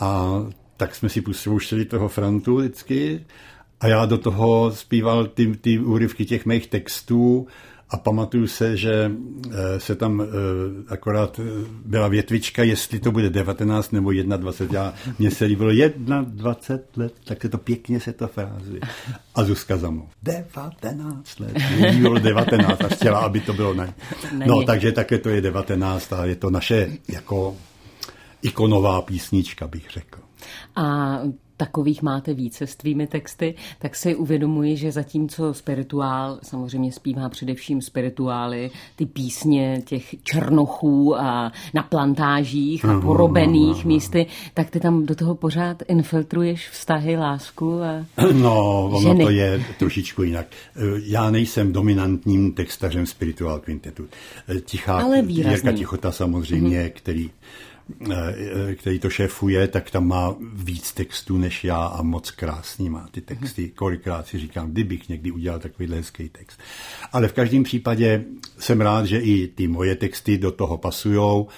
a 0.00 0.42
tak 0.78 0.94
jsme 0.94 1.08
si 1.08 1.20
pouštěli 1.20 1.84
toho 1.84 2.08
Frantu 2.08 2.56
vždycky 2.56 3.24
a 3.80 3.86
já 3.86 4.06
do 4.06 4.18
toho 4.18 4.72
zpíval 4.74 5.26
ty, 5.26 5.56
ty 5.56 5.78
úryvky 5.78 6.24
těch 6.24 6.46
mých 6.46 6.66
textů 6.66 7.46
a 7.90 7.96
pamatuju 7.96 8.46
se, 8.46 8.76
že 8.76 9.12
eh, 9.50 9.80
se 9.80 9.94
tam 9.94 10.20
eh, 10.20 10.24
akorát 10.88 11.40
eh, 11.40 11.42
byla 11.84 12.08
větvička, 12.08 12.62
jestli 12.62 13.00
to 13.00 13.12
bude 13.12 13.30
19 13.30 13.92
nebo 13.92 14.12
21. 14.12 14.80
Já, 14.80 14.94
mně 15.18 15.30
se 15.30 15.44
líbilo 15.44 15.70
21 16.24 17.04
let, 17.04 17.14
tak 17.24 17.42
se 17.42 17.48
to 17.48 17.58
pěkně 17.58 18.00
se 18.00 18.12
to 18.12 18.28
frázuje. 18.28 18.80
A 19.34 19.44
Zuzka 19.44 19.76
za 19.76 19.90
mnou. 19.90 20.08
19 20.22 21.40
let. 21.40 21.52
Mě 21.76 21.92
bylo 21.92 22.18
19 22.18 22.84
a 22.84 22.88
chtěla, 22.88 23.18
aby 23.18 23.40
to 23.40 23.52
bylo 23.52 23.74
ne. 23.74 23.94
No, 24.46 24.62
takže 24.62 24.92
také 24.92 25.18
to 25.18 25.28
je 25.28 25.40
19 25.40 26.12
a 26.12 26.24
je 26.24 26.36
to 26.36 26.50
naše 26.50 26.88
jako 27.08 27.56
ikonová 28.42 29.02
písnička, 29.02 29.66
bych 29.66 29.90
řekl. 29.90 30.27
A 30.76 31.18
takových 31.58 32.02
máte 32.02 32.34
více 32.34 32.66
s 32.66 32.76
tvými 32.76 33.06
texty, 33.06 33.54
tak 33.78 33.96
si 33.96 34.14
uvědomuji, 34.14 34.76
že 34.76 34.92
zatímco 34.92 35.54
spirituál 35.54 36.38
samozřejmě 36.42 36.92
zpívá 36.92 37.28
především 37.28 37.82
spirituály, 37.82 38.70
ty 38.96 39.06
písně 39.06 39.82
těch 39.84 40.14
černochů 40.22 41.16
a 41.20 41.52
na 41.74 41.82
plantážích 41.82 42.84
a 42.84 43.00
porobených 43.00 43.84
místy, 43.84 44.26
tak 44.54 44.70
ty 44.70 44.80
tam 44.80 45.06
do 45.06 45.14
toho 45.14 45.34
pořád 45.34 45.82
infiltruješ 45.88 46.68
vztahy, 46.68 47.16
lásku 47.16 47.82
a 47.82 48.04
No, 48.32 48.84
ono 48.84 49.00
ženy. 49.00 49.24
to 49.24 49.30
je 49.30 49.64
trošičku 49.78 50.22
jinak. 50.22 50.46
Já 51.04 51.30
nejsem 51.30 51.72
dominantním 51.72 52.52
textařem 52.52 53.06
spirituál 53.06 53.58
kvintetu. 53.58 54.06
Tichá, 54.64 55.00
Ale 55.00 55.22
Jirka 55.26 55.72
Tichota 55.72 56.12
samozřejmě, 56.12 56.78
mm-hmm. 56.78 56.92
který 56.94 57.30
Eh, 57.30 57.67
který 58.74 58.98
to 58.98 59.10
šéfuje, 59.10 59.68
tak 59.68 59.90
tam 59.90 60.06
má 60.08 60.36
víc 60.52 60.92
textů 60.92 61.38
než 61.38 61.64
já 61.64 61.86
a 61.86 62.02
moc 62.02 62.30
krásný 62.30 62.90
má 62.90 63.08
ty 63.10 63.20
texty. 63.20 63.68
Kolikrát 63.68 64.26
si 64.26 64.38
říkám, 64.38 64.70
kdybych 64.70 65.08
někdy 65.08 65.30
udělal 65.30 65.60
takový 65.60 65.88
hezký 65.94 66.28
text. 66.28 66.60
Ale 67.12 67.28
v 67.28 67.32
každém 67.32 67.62
případě 67.62 68.24
jsem 68.58 68.80
rád, 68.80 69.06
že 69.06 69.18
i 69.18 69.48
ty 69.48 69.68
moje 69.68 69.96
texty 69.96 70.38
do 70.38 70.52
toho 70.52 70.78
pasujou 70.78 71.48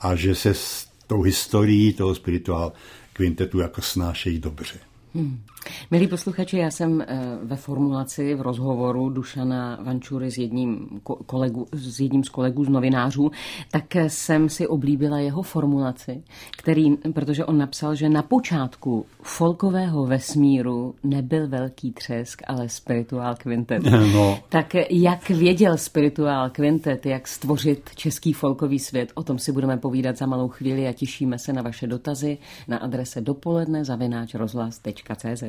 a 0.00 0.14
že 0.14 0.34
se 0.34 0.54
s 0.54 0.88
tou 1.06 1.22
historií 1.22 1.92
toho 1.92 2.14
spirituál 2.14 2.72
kvintetu 3.12 3.58
jako 3.58 3.82
snášejí 3.82 4.38
dobře. 4.38 4.78
Hmm. 5.14 5.40
Milí 5.90 6.08
posluchači, 6.08 6.56
já 6.58 6.70
jsem 6.70 7.00
eh, 7.00 7.06
ve 7.42 7.56
formulaci 7.56 8.34
v 8.34 8.40
rozhovoru 8.40 9.10
Dušana 9.10 9.78
Vančury 9.82 10.30
s 10.30 10.38
jedním, 10.38 11.00
kolegu, 11.26 11.66
s 11.72 12.00
jedním 12.00 12.24
z 12.24 12.28
kolegů 12.28 12.64
z 12.64 12.68
novinářů, 12.68 13.30
tak 13.70 13.94
jsem 13.94 14.48
si 14.48 14.66
oblíbila 14.66 15.18
jeho 15.18 15.42
formulaci, 15.42 16.22
který, 16.56 16.96
protože 16.96 17.44
on 17.44 17.58
napsal, 17.58 17.94
že 17.94 18.08
na 18.08 18.22
počátku 18.22 19.06
folkového 19.22 20.06
vesmíru 20.06 20.94
nebyl 21.02 21.48
velký 21.48 21.92
třesk, 21.92 22.42
ale 22.46 22.68
spirituál 22.68 23.34
kvintet. 23.34 23.82
No. 24.10 24.38
Tak 24.48 24.74
jak 24.90 25.28
věděl 25.28 25.78
spirituál 25.78 26.50
kvintet, 26.50 27.06
jak 27.06 27.28
stvořit 27.28 27.90
český 27.94 28.32
folkový 28.32 28.78
svět, 28.78 29.12
o 29.14 29.22
tom 29.22 29.38
si 29.38 29.52
budeme 29.52 29.76
povídat 29.76 30.16
za 30.16 30.26
malou 30.26 30.48
chvíli 30.48 30.88
a 30.88 30.92
těšíme 30.92 31.38
se 31.38 31.52
na 31.52 31.62
vaše 31.62 31.86
dotazy 31.86 32.38
na 32.68 32.78
adrese 32.78 33.20
dopoledne 33.20 33.84
zavináč 33.84 34.34
rozhlas.cz. 34.34 35.42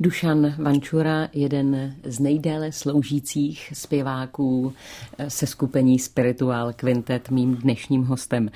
Dušan 0.00 0.54
Vančura, 0.58 1.28
jeden 1.32 1.94
z 2.04 2.18
nejdéle 2.18 2.72
sloužících 2.72 3.72
zpěváků 3.74 4.72
se 5.28 5.46
skupení 5.46 5.98
Spiritual 5.98 6.72
Quintet, 6.72 7.30
mým 7.30 7.56
dnešním 7.56 8.04
hostem. 8.04 8.50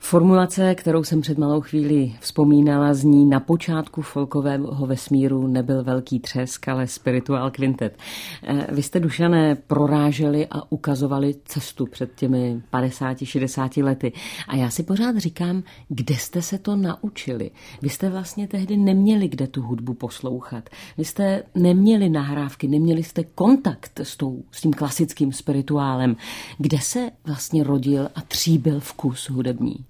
Formulace, 0.00 0.74
kterou 0.74 1.04
jsem 1.04 1.20
před 1.20 1.38
malou 1.38 1.60
chvíli 1.60 2.12
vzpomínala, 2.20 2.94
zní 2.94 3.26
na 3.26 3.40
počátku 3.40 4.02
folkového 4.02 4.86
vesmíru 4.86 5.46
nebyl 5.46 5.84
velký 5.84 6.20
třesk, 6.20 6.68
ale 6.68 6.86
spiritual 6.86 7.50
quintet. 7.50 7.98
Eh, 8.42 8.66
vy 8.72 8.82
jste, 8.82 9.00
Dušané, 9.00 9.54
proráželi 9.54 10.46
a 10.50 10.72
ukazovali 10.72 11.34
cestu 11.44 11.86
před 11.86 12.14
těmi 12.14 12.62
50-60 12.70 13.82
lety. 13.82 14.12
A 14.48 14.56
já 14.56 14.70
si 14.70 14.82
pořád 14.82 15.16
říkám, 15.16 15.62
kde 15.88 16.14
jste 16.14 16.42
se 16.42 16.58
to 16.58 16.76
naučili? 16.76 17.50
Vy 17.82 17.88
jste 17.88 18.10
vlastně 18.10 18.48
tehdy 18.48 18.76
neměli 18.76 19.28
kde 19.28 19.46
tu 19.46 19.62
hudbu 19.62 19.94
poslouchat. 19.94 20.70
Vy 20.98 21.04
jste 21.04 21.42
neměli 21.54 22.08
nahrávky, 22.08 22.68
neměli 22.68 23.02
jste 23.02 23.24
kontakt 23.24 24.00
s, 24.00 24.16
tou, 24.16 24.42
s 24.52 24.60
tím 24.60 24.72
klasickým 24.72 25.32
spirituálem. 25.32 26.16
Kde 26.58 26.78
se 26.78 27.10
vlastně 27.24 27.64
rodil 27.64 28.08
a 28.14 28.20
tříbil 28.20 28.80
vkus 28.80 29.30
hudební? 29.30 29.87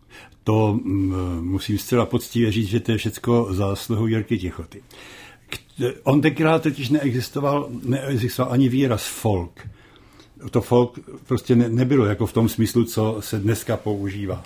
To 0.48 0.80
mm, 0.84 1.14
musím 1.40 1.78
zcela 1.78 2.06
poctivě 2.06 2.52
říct, 2.52 2.68
že 2.68 2.80
to 2.80 2.92
je 2.92 2.98
všechno 2.98 3.54
zásluhou 3.54 4.06
Jirky 4.06 4.38
Tichoty. 4.38 4.82
On 6.02 6.20
tenkrát 6.20 6.62
totiž 6.62 6.88
neexistoval, 6.88 7.68
neexistoval 7.82 8.52
ani 8.52 8.68
výraz 8.68 9.06
folk. 9.06 9.68
To 10.50 10.60
folk 10.60 10.98
prostě 11.26 11.56
ne, 11.56 11.68
nebylo 11.68 12.04
jako 12.04 12.26
v 12.26 12.32
tom 12.32 12.48
smyslu, 12.48 12.84
co 12.84 13.16
se 13.20 13.38
dneska 13.38 13.76
používá. 13.76 14.42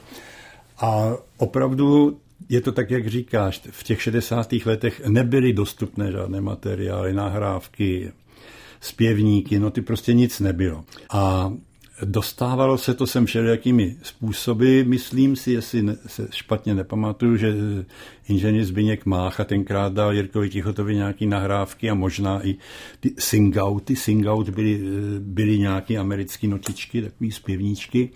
A 0.78 1.12
opravdu 1.37 2.18
je 2.49 2.61
to 2.61 2.73
tak, 2.73 2.90
jak 2.90 3.06
říkáš, 3.06 3.62
v 3.71 3.82
těch 3.82 4.02
60. 4.02 4.52
letech 4.64 5.06
nebyly 5.06 5.52
dostupné 5.52 6.12
žádné 6.12 6.40
materiály, 6.40 7.12
nahrávky, 7.12 8.12
zpěvníky, 8.80 9.59
no 9.59 9.71
ty 9.71 9.82
prostě 9.82 10.12
nic 10.12 10.40
nebylo. 10.40 10.85
A 11.11 11.52
Dostávalo 12.04 12.78
se 12.78 12.94
to 12.94 13.06
sem 13.06 13.26
všelijakými 13.26 13.97
způsoby. 14.02 14.82
Myslím 14.82 15.37
si, 15.37 15.52
jestli 15.52 15.82
ne, 15.82 15.97
se 16.06 16.28
špatně 16.32 16.75
nepamatuju, 16.75 17.37
že 17.37 17.54
inženýr 18.28 18.64
Zbyněk 18.64 19.06
Mácha 19.06 19.44
tenkrát 19.44 19.92
dal 19.92 20.12
Jirkovi 20.12 20.50
Tichotovi 20.50 20.94
nějaký 20.94 21.26
nahrávky 21.26 21.90
a 21.90 21.94
možná 21.94 22.47
i 22.47 22.54
ty 23.00 23.14
singouty. 23.18 23.97
Singout 23.97 24.49
byly, 24.49 24.80
byly 25.18 25.59
nějaké 25.59 25.97
americké 25.97 26.49
notičky, 26.49 27.02
takové 27.02 27.30
zpěvníčky. 27.30 28.11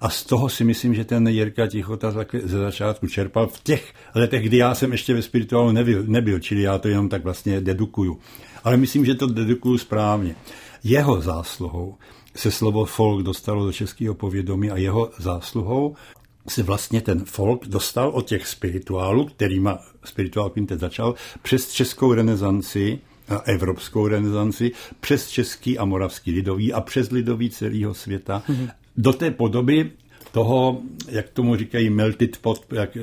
A 0.00 0.08
z 0.08 0.24
toho 0.24 0.48
si 0.48 0.64
myslím, 0.64 0.94
že 0.94 1.04
ten 1.04 1.28
Jirka 1.28 1.66
Tichota 1.66 2.14
ze 2.42 2.58
začátku 2.58 3.06
čerpal 3.06 3.46
v 3.46 3.62
těch 3.62 3.94
letech, 4.14 4.44
kdy 4.44 4.56
já 4.56 4.74
jsem 4.74 4.92
ještě 4.92 5.14
ve 5.14 5.22
spirituálu 5.22 5.72
nebyl, 5.72 6.04
nebyl, 6.06 6.38
čili 6.38 6.62
já 6.62 6.78
to 6.78 6.88
jenom 6.88 7.08
tak 7.08 7.24
vlastně 7.24 7.60
dedukuju. 7.60 8.18
Ale 8.64 8.76
myslím, 8.76 9.04
že 9.04 9.14
to 9.14 9.26
dedukuju 9.26 9.78
správně. 9.78 10.34
Jeho 10.84 11.20
zásluhou 11.20 11.94
se 12.36 12.50
slovo 12.50 12.84
folk 12.84 13.22
dostalo 13.22 13.64
do 13.64 13.72
českého 13.72 14.14
povědomí 14.14 14.70
a 14.70 14.76
jeho 14.76 15.10
zásluhou 15.18 15.96
se 16.48 16.62
vlastně 16.62 17.00
ten 17.00 17.24
folk 17.24 17.66
dostal 17.66 18.08
od 18.08 18.26
těch 18.26 18.46
spirituálů, 18.46 19.24
kterýma 19.24 19.78
spirituál 20.04 20.50
Quintet 20.50 20.80
začal, 20.80 21.14
přes 21.42 21.72
českou 21.72 22.12
renesanci, 22.12 22.98
a 23.28 23.36
evropskou 23.36 24.08
renesanci, 24.08 24.72
přes 25.00 25.28
český 25.28 25.78
a 25.78 25.84
moravský 25.84 26.32
lidový 26.32 26.72
a 26.72 26.80
přes 26.80 27.10
lidový 27.10 27.50
celého 27.50 27.94
světa, 27.94 28.42
mm-hmm. 28.48 28.70
do 28.96 29.12
té 29.12 29.30
podoby 29.30 29.90
toho, 30.32 30.80
jak 31.08 31.28
tomu 31.28 31.56
říkají, 31.56 31.90
melted 31.90 32.36
pot, 32.36 32.64
jak 32.72 32.98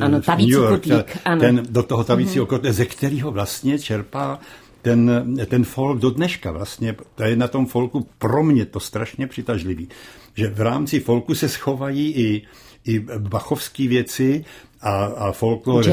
ano, 0.00 0.20
v 0.20 0.28
New 0.28 0.48
York, 0.48 0.70
kotlík, 0.70 1.18
ano. 1.24 1.40
Ten, 1.40 1.62
do 1.70 1.82
toho 1.82 2.04
tavícího 2.04 2.44
mm-hmm. 2.44 2.48
kotle, 2.48 2.72
ze 2.72 2.86
kterého 2.86 3.30
vlastně 3.30 3.78
čerpá 3.78 4.40
ten, 4.82 5.36
ten 5.46 5.64
folk 5.64 6.00
do 6.00 6.10
dneška 6.10 6.50
vlastně, 6.50 6.96
to 7.14 7.22
je 7.22 7.36
na 7.36 7.48
tom 7.48 7.66
folku 7.66 8.06
pro 8.18 8.44
mě 8.44 8.64
to 8.64 8.80
strašně 8.80 9.26
přitažlivý, 9.26 9.88
že 10.34 10.48
v 10.48 10.60
rámci 10.60 11.00
folku 11.00 11.34
se 11.34 11.48
schovají 11.48 12.14
i, 12.14 12.42
i 12.84 12.98
bachovské 13.18 13.88
věci 13.88 14.44
a, 14.80 15.04
a 15.04 15.32
folklor 15.32 15.84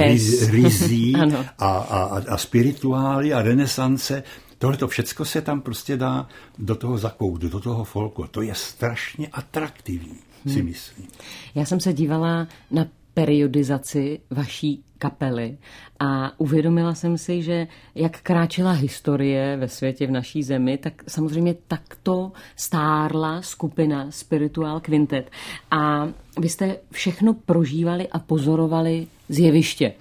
rizí 0.50 1.16
a, 1.60 1.66
a, 1.66 2.22
a 2.30 2.38
spirituály 2.38 3.34
a 3.34 3.42
renesance. 3.42 4.24
Tohle 4.58 4.78
to 4.78 4.88
všecko 4.88 5.26
se 5.26 5.42
tam 5.42 5.62
prostě 5.62 5.98
dá 5.98 6.28
do 6.58 6.76
toho 6.76 6.98
zakoudu, 6.98 7.50
do 7.50 7.60
toho 7.60 7.84
folku. 7.84 8.26
To 8.32 8.42
je 8.42 8.56
strašně 8.56 9.28
atraktivní, 9.28 10.20
si 10.48 10.60
hmm. 10.60 10.66
myslím. 10.66 11.08
Já 11.56 11.66
jsem 11.66 11.80
se 11.80 11.94
dívala 11.94 12.48
na 12.72 12.86
periodizaci 13.16 14.20
vaší 14.30 14.84
kapely. 14.98 15.58
A 16.00 16.40
uvědomila 16.40 16.94
jsem 16.94 17.18
si, 17.18 17.42
že 17.42 17.68
jak 17.96 18.22
kráčela 18.22 18.72
historie 18.72 19.58
ve 19.58 19.68
světě 19.68 20.08
v 20.08 20.12
naší 20.12 20.44
zemi, 20.44 20.78
tak 20.78 21.04
samozřejmě 21.08 21.56
takto 21.68 22.32
stárla 22.56 23.42
skupina 23.42 24.12
Spiritual 24.12 24.80
Quintet. 24.80 25.32
A 25.72 26.10
vy 26.40 26.50
jste 26.50 26.78
všechno 26.92 27.34
prožívali 27.34 28.08
a 28.08 28.20
pozorovali 28.20 29.08
z 29.30 29.40
jeviště 29.40 29.94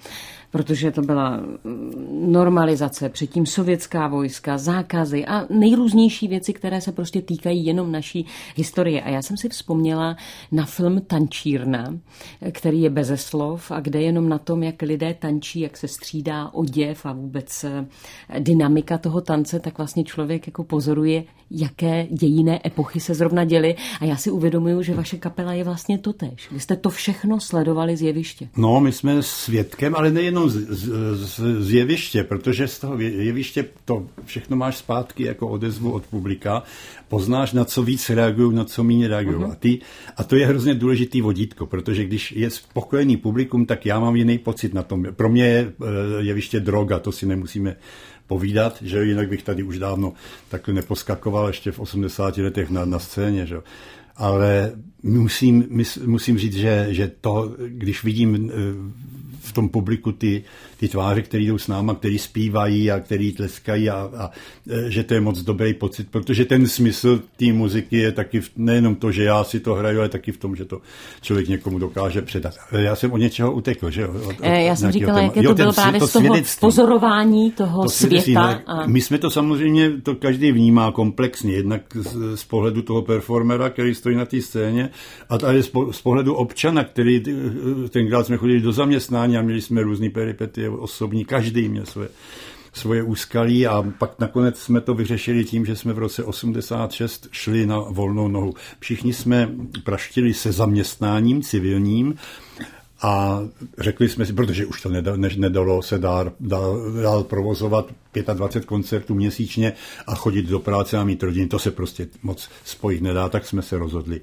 protože 0.54 0.90
to 0.90 1.02
byla 1.02 1.36
mm, 1.36 2.32
normalizace, 2.32 3.08
předtím 3.08 3.46
sovětská 3.46 4.08
vojska, 4.08 4.58
zákazy 4.58 5.26
a 5.26 5.46
nejrůznější 5.50 6.28
věci, 6.28 6.52
které 6.52 6.80
se 6.80 6.92
prostě 6.92 7.22
týkají 7.22 7.66
jenom 7.66 7.92
naší 7.92 8.26
historie. 8.56 9.02
A 9.02 9.08
já 9.08 9.22
jsem 9.22 9.36
si 9.36 9.48
vzpomněla 9.48 10.16
na 10.52 10.64
film 10.64 11.00
Tančírna, 11.00 11.98
který 12.52 12.82
je 12.82 12.90
beze 12.90 13.16
slov 13.16 13.70
a 13.70 13.80
kde 13.80 14.02
jenom 14.02 14.28
na 14.28 14.38
tom, 14.38 14.62
jak 14.62 14.82
lidé 14.82 15.14
tančí, 15.14 15.60
jak 15.60 15.76
se 15.76 15.88
střídá 15.88 16.50
oděv 16.54 17.06
a 17.06 17.12
vůbec 17.12 17.64
eh, 17.64 17.86
dynamika 18.40 18.98
toho 18.98 19.20
tance, 19.20 19.60
tak 19.60 19.78
vlastně 19.78 20.04
člověk 20.04 20.46
jako 20.46 20.64
pozoruje, 20.64 21.24
jaké 21.50 22.06
dějiné 22.10 22.60
epochy 22.66 23.00
se 23.00 23.14
zrovna 23.14 23.44
děly. 23.44 23.74
A 24.00 24.04
já 24.04 24.16
si 24.16 24.30
uvědomuju, 24.30 24.82
že 24.82 24.94
vaše 24.94 25.16
kapela 25.16 25.52
je 25.52 25.64
vlastně 25.64 25.98
totéž. 25.98 26.50
Vy 26.52 26.60
jste 26.60 26.76
to 26.76 26.90
všechno 26.90 27.40
sledovali 27.40 27.96
z 27.96 28.02
jeviště. 28.02 28.48
No, 28.56 28.80
my 28.80 28.92
jsme 28.92 29.22
svědkem, 29.22 29.94
ale 29.94 30.10
nejenom 30.10 30.43
z, 30.48 30.66
z, 30.68 30.90
z, 31.14 31.40
z 31.64 31.70
jeviště, 31.70 32.24
protože 32.24 32.68
z 32.68 32.78
toho 32.78 32.98
jeviště 33.00 33.64
to 33.84 34.06
všechno 34.24 34.56
máš 34.56 34.76
zpátky 34.76 35.24
jako 35.24 35.48
odezvu 35.48 35.92
od 35.92 36.06
publika. 36.06 36.62
Poznáš, 37.08 37.52
na 37.52 37.64
co 37.64 37.82
víc 37.82 38.10
reagují, 38.10 38.56
na 38.56 38.64
co 38.64 38.84
méně 38.84 39.08
reagují. 39.08 39.36
Uh-huh. 39.36 39.52
A, 39.52 39.54
ty, 39.54 39.78
a 40.16 40.24
to 40.24 40.36
je 40.36 40.46
hrozně 40.46 40.74
důležitý 40.74 41.20
vodítko, 41.20 41.66
protože 41.66 42.04
když 42.04 42.32
je 42.32 42.50
spokojený 42.50 43.16
publikum, 43.16 43.66
tak 43.66 43.86
já 43.86 44.00
mám 44.00 44.16
jiný 44.16 44.38
pocit 44.38 44.74
na 44.74 44.82
tom. 44.82 45.04
Pro 45.12 45.28
mě 45.28 45.46
je 45.46 45.72
eh, 45.80 45.84
jeviště 46.18 46.60
droga, 46.60 46.98
to 46.98 47.12
si 47.12 47.26
nemusíme 47.26 47.76
povídat, 48.26 48.78
že 48.82 49.04
jinak 49.04 49.28
bych 49.28 49.42
tady 49.42 49.62
už 49.62 49.78
dávno 49.78 50.12
takhle 50.48 50.74
neposkakoval 50.74 51.46
ještě 51.46 51.72
v 51.72 51.78
80 51.78 52.36
letech 52.36 52.70
na, 52.70 52.84
na 52.84 52.98
scéně. 52.98 53.46
Že? 53.46 53.56
Ale 54.16 54.72
musím, 55.02 55.84
musím 56.06 56.38
říct, 56.38 56.56
že, 56.56 56.86
že 56.90 57.12
to, 57.20 57.54
když 57.66 58.04
vidím 58.04 58.50
eh, 58.50 58.54
v 59.44 59.52
tom 59.52 59.68
publiku 59.68 60.12
ty, 60.12 60.44
ty 60.84 60.88
tváře, 60.88 61.22
které 61.22 61.44
jdou 61.44 61.58
s 61.58 61.68
náma, 61.68 61.94
který 61.94 62.18
zpívají 62.18 62.90
a 62.90 63.00
který 63.00 63.32
tleskají 63.32 63.90
a, 63.90 64.10
a 64.16 64.30
e, 64.70 64.90
že 64.90 65.02
to 65.02 65.14
je 65.14 65.20
moc 65.20 65.42
dobrý 65.42 65.74
pocit, 65.74 66.08
protože 66.10 66.44
ten 66.44 66.66
smysl 66.66 67.20
té 67.36 67.52
muziky 67.52 67.96
je 67.96 68.12
taky 68.12 68.40
v, 68.40 68.50
nejenom 68.56 68.94
to, 68.94 69.12
že 69.12 69.24
já 69.24 69.44
si 69.44 69.60
to 69.60 69.74
hraju, 69.74 69.98
ale 69.98 70.08
taky 70.08 70.32
v 70.32 70.36
tom, 70.36 70.56
že 70.56 70.64
to 70.64 70.80
člověk 71.20 71.48
někomu 71.48 71.78
dokáže 71.78 72.22
předat. 72.22 72.54
E, 72.72 72.82
já 72.82 72.96
jsem 72.96 73.12
od 73.12 73.16
něčeho 73.16 73.52
utekl, 73.52 73.90
že 73.90 74.08
Od, 74.08 74.26
od, 74.26 74.36
e, 74.42 74.62
já 74.62 74.76
jsem 74.76 74.92
říkala, 74.92 75.20
jaké 75.20 75.42
to 75.42 75.54
bylo 75.54 75.72
právě 75.72 76.00
to 76.00 76.06
z 76.08 76.12
toho 76.12 76.36
pozorování 76.60 77.50
toho 77.50 77.82
to 77.82 77.88
světa. 77.88 78.60
A... 78.66 78.86
My 78.86 79.00
jsme 79.00 79.18
to 79.18 79.30
samozřejmě, 79.30 79.90
to 80.02 80.14
každý 80.14 80.52
vnímá 80.52 80.92
komplexně, 80.92 81.52
jednak 81.52 81.82
z, 81.94 82.36
z 82.36 82.44
pohledu 82.44 82.82
toho 82.82 83.02
performera, 83.02 83.70
který 83.70 83.94
stojí 83.94 84.16
na 84.16 84.24
té 84.24 84.40
scéně, 84.40 84.90
a 85.28 85.38
tady 85.38 85.62
z, 85.62 85.70
z 85.90 86.02
pohledu 86.02 86.34
občana, 86.34 86.84
který 86.84 87.22
tenkrát 87.88 88.26
jsme 88.26 88.36
chodili 88.36 88.60
do 88.60 88.72
zaměstnání 88.72 89.36
a 89.36 89.42
měli 89.42 89.60
jsme 89.60 89.82
různé 89.82 90.10
peripety 90.10 90.73
osobní, 90.76 91.24
každý 91.24 91.68
měl 91.68 91.86
své, 91.86 92.08
svoje 92.72 93.02
úskalí 93.02 93.66
a 93.66 93.84
pak 93.98 94.18
nakonec 94.18 94.58
jsme 94.58 94.80
to 94.80 94.94
vyřešili 94.94 95.44
tím, 95.44 95.66
že 95.66 95.76
jsme 95.76 95.92
v 95.92 95.98
roce 95.98 96.24
86 96.24 97.28
šli 97.30 97.66
na 97.66 97.78
volnou 97.78 98.28
nohu. 98.28 98.54
Všichni 98.78 99.12
jsme 99.12 99.50
praštili 99.84 100.34
se 100.34 100.52
zaměstnáním 100.52 101.42
civilním 101.42 102.14
a 103.02 103.40
řekli 103.78 104.08
jsme 104.08 104.26
si, 104.26 104.32
protože 104.32 104.66
už 104.66 104.82
to 104.82 104.88
nedalo, 105.36 105.82
se 105.82 105.98
dál, 105.98 106.32
dál, 106.40 106.92
dál 107.02 107.24
provozovat 107.24 107.86
25 108.34 108.66
koncertů 108.66 109.14
měsíčně 109.14 109.72
a 110.06 110.14
chodit 110.14 110.42
do 110.42 110.58
práce 110.58 110.98
a 110.98 111.04
mít 111.04 111.22
rodinu, 111.22 111.48
to 111.48 111.58
se 111.58 111.70
prostě 111.70 112.08
moc 112.22 112.48
spojit 112.64 113.02
nedá, 113.02 113.28
tak 113.28 113.46
jsme 113.46 113.62
se 113.62 113.78
rozhodli 113.78 114.20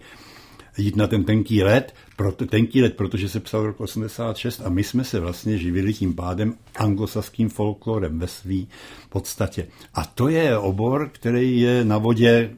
jít 0.78 0.96
na 0.96 1.08
ten 1.08 1.24
tenký 1.24 1.64
let, 1.64 1.94
proto, 2.16 2.46
tenký 2.46 2.82
let, 2.82 2.96
protože 2.96 3.30
se 3.30 3.40
psal 3.40 3.66
rok 3.66 3.82
86 3.82 4.62
a 4.66 4.70
my 4.70 4.84
jsme 4.84 5.04
se 5.04 5.20
vlastně 5.20 5.58
živili 5.58 5.94
tím 5.94 6.14
pádem 6.14 6.54
anglosaským 6.76 7.50
folklorem 7.50 8.20
ve 8.20 8.28
svý 8.28 8.68
podstatě. 9.10 9.68
A 9.94 10.06
to 10.06 10.28
je 10.28 10.58
obor, 10.58 11.10
který 11.14 11.60
je 11.60 11.86
na 11.86 11.98
vodě 11.98 12.52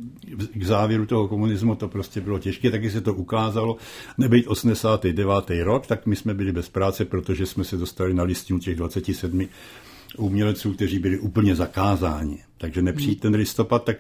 k 0.53 0.63
závěru 0.63 1.05
toho 1.05 1.27
komunismu, 1.27 1.75
to 1.75 1.87
prostě 1.87 2.21
bylo 2.21 2.39
těžké, 2.39 2.71
taky 2.71 2.91
se 2.91 3.01
to 3.01 3.13
ukázalo. 3.13 3.77
Nebejt 4.17 4.47
89. 4.47 5.63
rok, 5.63 5.87
tak 5.87 6.05
my 6.05 6.15
jsme 6.15 6.33
byli 6.33 6.51
bez 6.51 6.69
práce, 6.69 7.05
protože 7.05 7.45
jsme 7.45 7.63
se 7.63 7.77
dostali 7.77 8.13
na 8.13 8.23
listinu 8.23 8.59
těch 8.59 8.75
27 8.75 9.47
umělců, 10.17 10.73
kteří 10.73 10.99
byli 10.99 11.19
úplně 11.19 11.55
zakázáni. 11.55 12.39
Takže 12.57 12.81
nepřijít 12.81 13.19
ten 13.19 13.35
listopad, 13.35 13.83
tak 13.83 13.97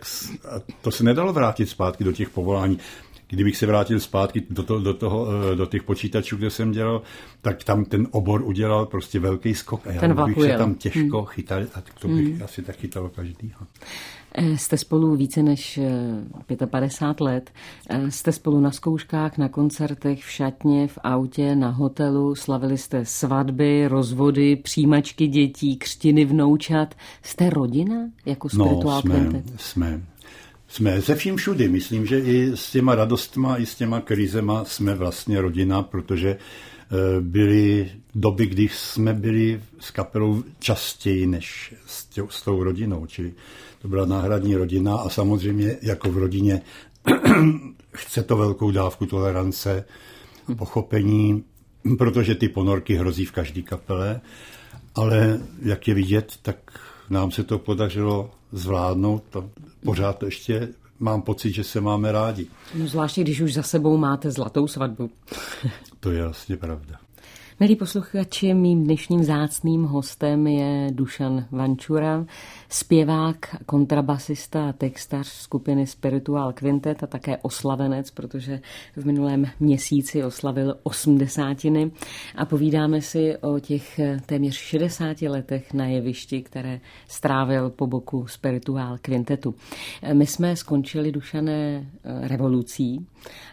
to 0.81 0.91
se 0.91 1.03
nedalo 1.03 1.33
vrátit 1.33 1.69
zpátky 1.69 2.03
do 2.03 2.11
těch 2.11 2.29
povolání 2.29 2.79
kdybych 3.33 3.57
se 3.57 3.65
vrátil 3.65 3.99
zpátky 3.99 4.43
do, 4.49 4.63
to, 4.63 4.79
do, 4.79 4.93
toho, 4.93 5.27
eh, 5.51 5.55
do 5.55 5.65
těch 5.65 5.83
počítačů, 5.83 6.37
kde 6.37 6.49
jsem 6.49 6.71
dělal, 6.71 7.01
tak 7.41 7.63
tam 7.63 7.85
ten 7.85 8.07
obor 8.11 8.41
udělal 8.41 8.85
prostě 8.85 9.19
velký 9.19 9.53
skok 9.53 9.87
a 9.87 9.91
já 9.91 9.99
ten 9.99 10.25
bych 10.25 10.41
se 10.41 10.57
tam 10.57 10.75
těžko 10.75 11.17
hmm. 11.17 11.25
chytal 11.25 11.63
a 11.73 11.81
to 11.99 12.07
bych 12.07 12.27
hmm. 12.27 12.43
asi 12.43 12.61
tak 12.61 12.75
chytal 12.75 13.09
každýho. 13.09 13.59
Eh, 14.35 14.57
jste 14.57 14.77
spolu 14.77 15.15
více 15.15 15.43
než 15.43 15.79
55 16.65 17.21
eh, 17.21 17.23
let. 17.23 17.51
Jste 18.09 18.31
spolu 18.31 18.59
na 18.59 18.71
zkouškách, 18.71 19.37
na 19.37 19.49
koncertech, 19.49 20.23
v 20.23 20.31
šatně, 20.31 20.87
v 20.87 20.99
autě, 21.03 21.55
na 21.55 21.69
hotelu. 21.69 22.35
Slavili 22.35 22.77
jste 22.77 23.05
svatby, 23.05 23.87
rozvody, 23.87 24.55
přijímačky 24.55 25.27
dětí, 25.27 25.77
křtiny 25.77 26.25
vnoučat. 26.25 26.95
Jste 27.23 27.49
rodina 27.49 27.95
jako 28.25 28.49
spirituál 28.49 29.01
no, 29.05 29.13
jsme, 29.19 29.43
jsme 29.57 30.01
jsme 30.73 31.01
ze 31.01 31.15
vším 31.15 31.37
všudy. 31.37 31.67
Myslím, 31.67 32.05
že 32.05 32.19
i 32.19 32.51
s 32.55 32.71
těma 32.71 32.95
radostma, 32.95 33.57
i 33.57 33.65
s 33.65 33.75
těma 33.75 34.01
krizema 34.01 34.65
jsme 34.65 34.95
vlastně 34.95 35.41
rodina, 35.41 35.83
protože 35.83 36.29
e, 36.29 36.37
byly 37.21 37.91
doby, 38.15 38.45
kdy 38.45 38.69
jsme 38.69 39.13
byli 39.13 39.61
s 39.79 39.91
kapelou 39.91 40.43
častěji 40.59 41.27
než 41.27 41.73
s, 41.85 42.05
tě, 42.05 42.23
s 42.29 42.41
tou 42.41 42.63
rodinou, 42.63 43.05
čili 43.05 43.33
to 43.81 43.87
byla 43.87 44.05
náhradní 44.05 44.55
rodina 44.55 44.95
a 44.95 45.09
samozřejmě 45.09 45.77
jako 45.81 46.11
v 46.11 46.17
rodině 46.17 46.61
chce 47.91 48.23
to 48.23 48.37
velkou 48.37 48.71
dávku 48.71 49.05
tolerance, 49.05 49.85
pochopení, 50.57 51.43
protože 51.97 52.35
ty 52.35 52.49
ponorky 52.49 52.95
hrozí 52.95 53.25
v 53.25 53.31
každé 53.31 53.61
kapele, 53.61 54.21
ale 54.95 55.39
jak 55.61 55.87
je 55.87 55.93
vidět, 55.93 56.33
tak 56.41 56.79
nám 57.09 57.31
se 57.31 57.43
to 57.43 57.59
podařilo 57.59 58.31
zvládnout. 58.53 59.23
To 59.29 59.49
pořád 59.85 60.23
ještě 60.23 60.67
mám 60.99 61.21
pocit, 61.21 61.51
že 61.51 61.63
se 61.63 61.81
máme 61.81 62.11
rádi. 62.11 62.47
No 62.75 62.87
zvláště, 62.87 63.21
když 63.21 63.41
už 63.41 63.53
za 63.53 63.63
sebou 63.63 63.97
máte 63.97 64.31
zlatou 64.31 64.67
svatbu. 64.67 65.09
to 65.99 66.11
je 66.11 66.23
vlastně 66.23 66.57
pravda. 66.57 67.02
Milí 67.59 67.75
posluchači, 67.75 68.53
mým 68.53 68.83
dnešním 68.83 69.23
zácným 69.23 69.83
hostem 69.83 70.47
je 70.47 70.87
Dušan 70.91 71.45
Vančura, 71.51 72.25
zpěvák, 72.69 73.55
kontrabasista 73.65 74.69
a 74.69 74.73
textař 74.73 75.27
skupiny 75.27 75.87
Spiritual 75.87 76.53
Quintet 76.53 77.03
a 77.03 77.07
také 77.07 77.37
oslavenec, 77.37 78.11
protože 78.11 78.59
v 78.95 79.05
minulém 79.05 79.45
měsíci 79.59 80.23
oslavil 80.23 80.75
osmdesátiny 80.83 81.91
a 82.35 82.45
povídáme 82.45 83.01
si 83.01 83.37
o 83.37 83.59
těch 83.59 83.99
téměř 84.25 84.55
60 84.55 85.21
letech 85.21 85.73
na 85.73 85.85
jevišti, 85.85 86.41
které 86.41 86.79
strávil 87.07 87.69
po 87.69 87.87
boku 87.87 88.27
Spiritual 88.27 88.97
Quintetu. 89.01 89.55
My 90.13 90.25
jsme 90.25 90.55
skončili, 90.55 91.11
Dušané, 91.11 91.87
revolucí, 92.03 93.07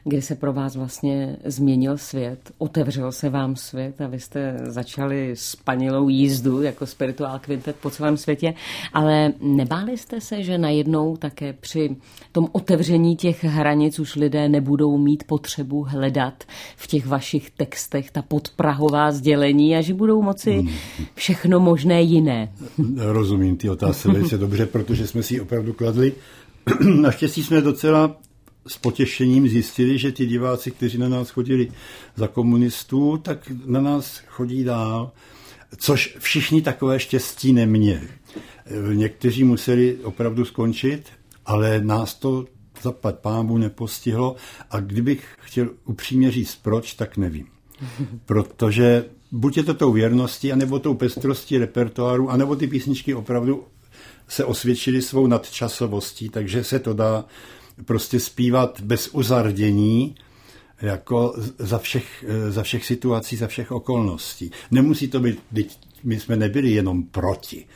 kdy 0.05 0.23
se 0.23 0.35
pro 0.35 0.53
vás 0.53 0.77
vlastně 0.77 1.37
změnil 1.45 1.99
svět, 1.99 2.53
otevřel 2.59 3.13
se 3.13 3.31
vám 3.31 3.57
svět 3.57 3.90
a 3.99 4.07
vy 4.07 4.21
jste 4.21 4.57
začali 4.63 5.31
s 5.35 5.57
panilou 5.57 6.09
jízdu 6.09 6.63
jako 6.63 6.87
Spiritual 6.87 7.39
Quintet 7.39 7.77
po 7.77 7.91
celém 7.91 8.17
světě, 8.17 8.55
ale 8.93 9.33
nebáli 9.41 9.99
jste 9.99 10.21
se, 10.21 10.43
že 10.43 10.59
najednou 10.59 11.17
také 11.17 11.53
při 11.53 11.97
tom 12.33 12.49
otevření 12.53 13.17
těch 13.17 13.45
hranic 13.45 13.99
už 13.99 14.17
lidé 14.17 14.49
nebudou 14.49 14.99
mít 14.99 15.25
potřebu 15.25 15.83
hledat 15.83 16.45
v 16.77 16.87
těch 16.87 17.07
vašich 17.07 17.51
textech 17.51 18.11
ta 18.11 18.23
podprahová 18.23 19.13
sdělení 19.13 19.77
a 19.77 19.81
že 19.81 19.95
budou 19.95 20.23
moci 20.23 20.53
hmm. 20.53 20.69
všechno 21.15 21.61
možné 21.61 22.03
jiné? 22.03 22.53
Rozumím 22.97 23.57
ty 23.57 23.71
otázky 23.71 24.09
velice 24.09 24.39
dobře, 24.39 24.67
protože 24.67 25.07
jsme 25.07 25.23
si 25.23 25.41
opravdu 25.41 25.73
kladli. 25.73 26.13
Naštěstí 27.01 27.43
jsme 27.43 27.61
docela 27.61 28.17
s 28.67 28.79
potěšením 28.79 29.49
zjistili, 29.49 29.99
že 29.99 30.13
ti 30.13 30.27
diváci, 30.27 30.71
kteří 30.71 30.99
na 30.99 31.09
nás 31.09 31.31
chodili 31.31 31.73
za 32.17 32.29
komunistů, 32.29 33.17
tak 33.23 33.53
na 33.67 33.81
nás 33.81 34.23
chodí 34.27 34.65
dál, 34.65 35.13
což 35.77 36.17
všichni 36.19 36.63
takové 36.63 37.01
štěstí 37.01 37.53
neměli. 37.53 38.09
Někteří 38.95 39.45
museli 39.45 39.97
opravdu 40.03 40.45
skončit, 40.45 41.03
ale 41.47 41.81
nás 41.81 42.15
to 42.15 42.47
zapad 42.83 43.19
pámbu 43.19 43.59
nepostihlo 43.59 44.37
a 44.71 44.81
kdybych 44.81 45.37
chtěl 45.41 45.71
upřímně 45.85 46.31
říct 46.31 46.59
proč, 46.63 46.95
tak 46.95 47.17
nevím. 47.17 47.47
protože 48.27 49.05
buď 49.33 49.57
je 49.57 49.63
to 49.63 49.75
tou 49.75 49.93
věrností, 49.93 50.53
anebo 50.53 50.79
tou 50.79 50.95
pestrostí 50.95 51.59
repertoáru, 51.59 52.31
anebo 52.31 52.57
ty 52.57 52.67
písničky 52.67 53.15
opravdu 53.15 53.65
se 54.29 54.45
osvědčily 54.45 55.03
svou 55.03 55.27
nadčasovostí, 55.27 56.29
takže 56.29 56.65
se 56.65 56.79
to 56.79 56.95
dá 56.95 57.25
prostě 57.85 58.21
zpívat 58.21 58.81
bez 58.81 59.09
uzardění, 59.09 60.15
jako 60.83 61.35
za 61.59 61.79
všech, 61.79 62.25
za 62.49 62.63
všech 62.63 62.85
situací, 62.85 63.37
za 63.37 63.47
všech 63.47 63.73
okolností. 63.73 64.51
Nemusí 64.71 65.09
to 65.09 65.21
být, 65.21 65.79
my 66.05 66.21
jsme 66.21 66.37
nebyli 66.37 66.71
jenom 66.71 67.03
proti. 67.03 67.67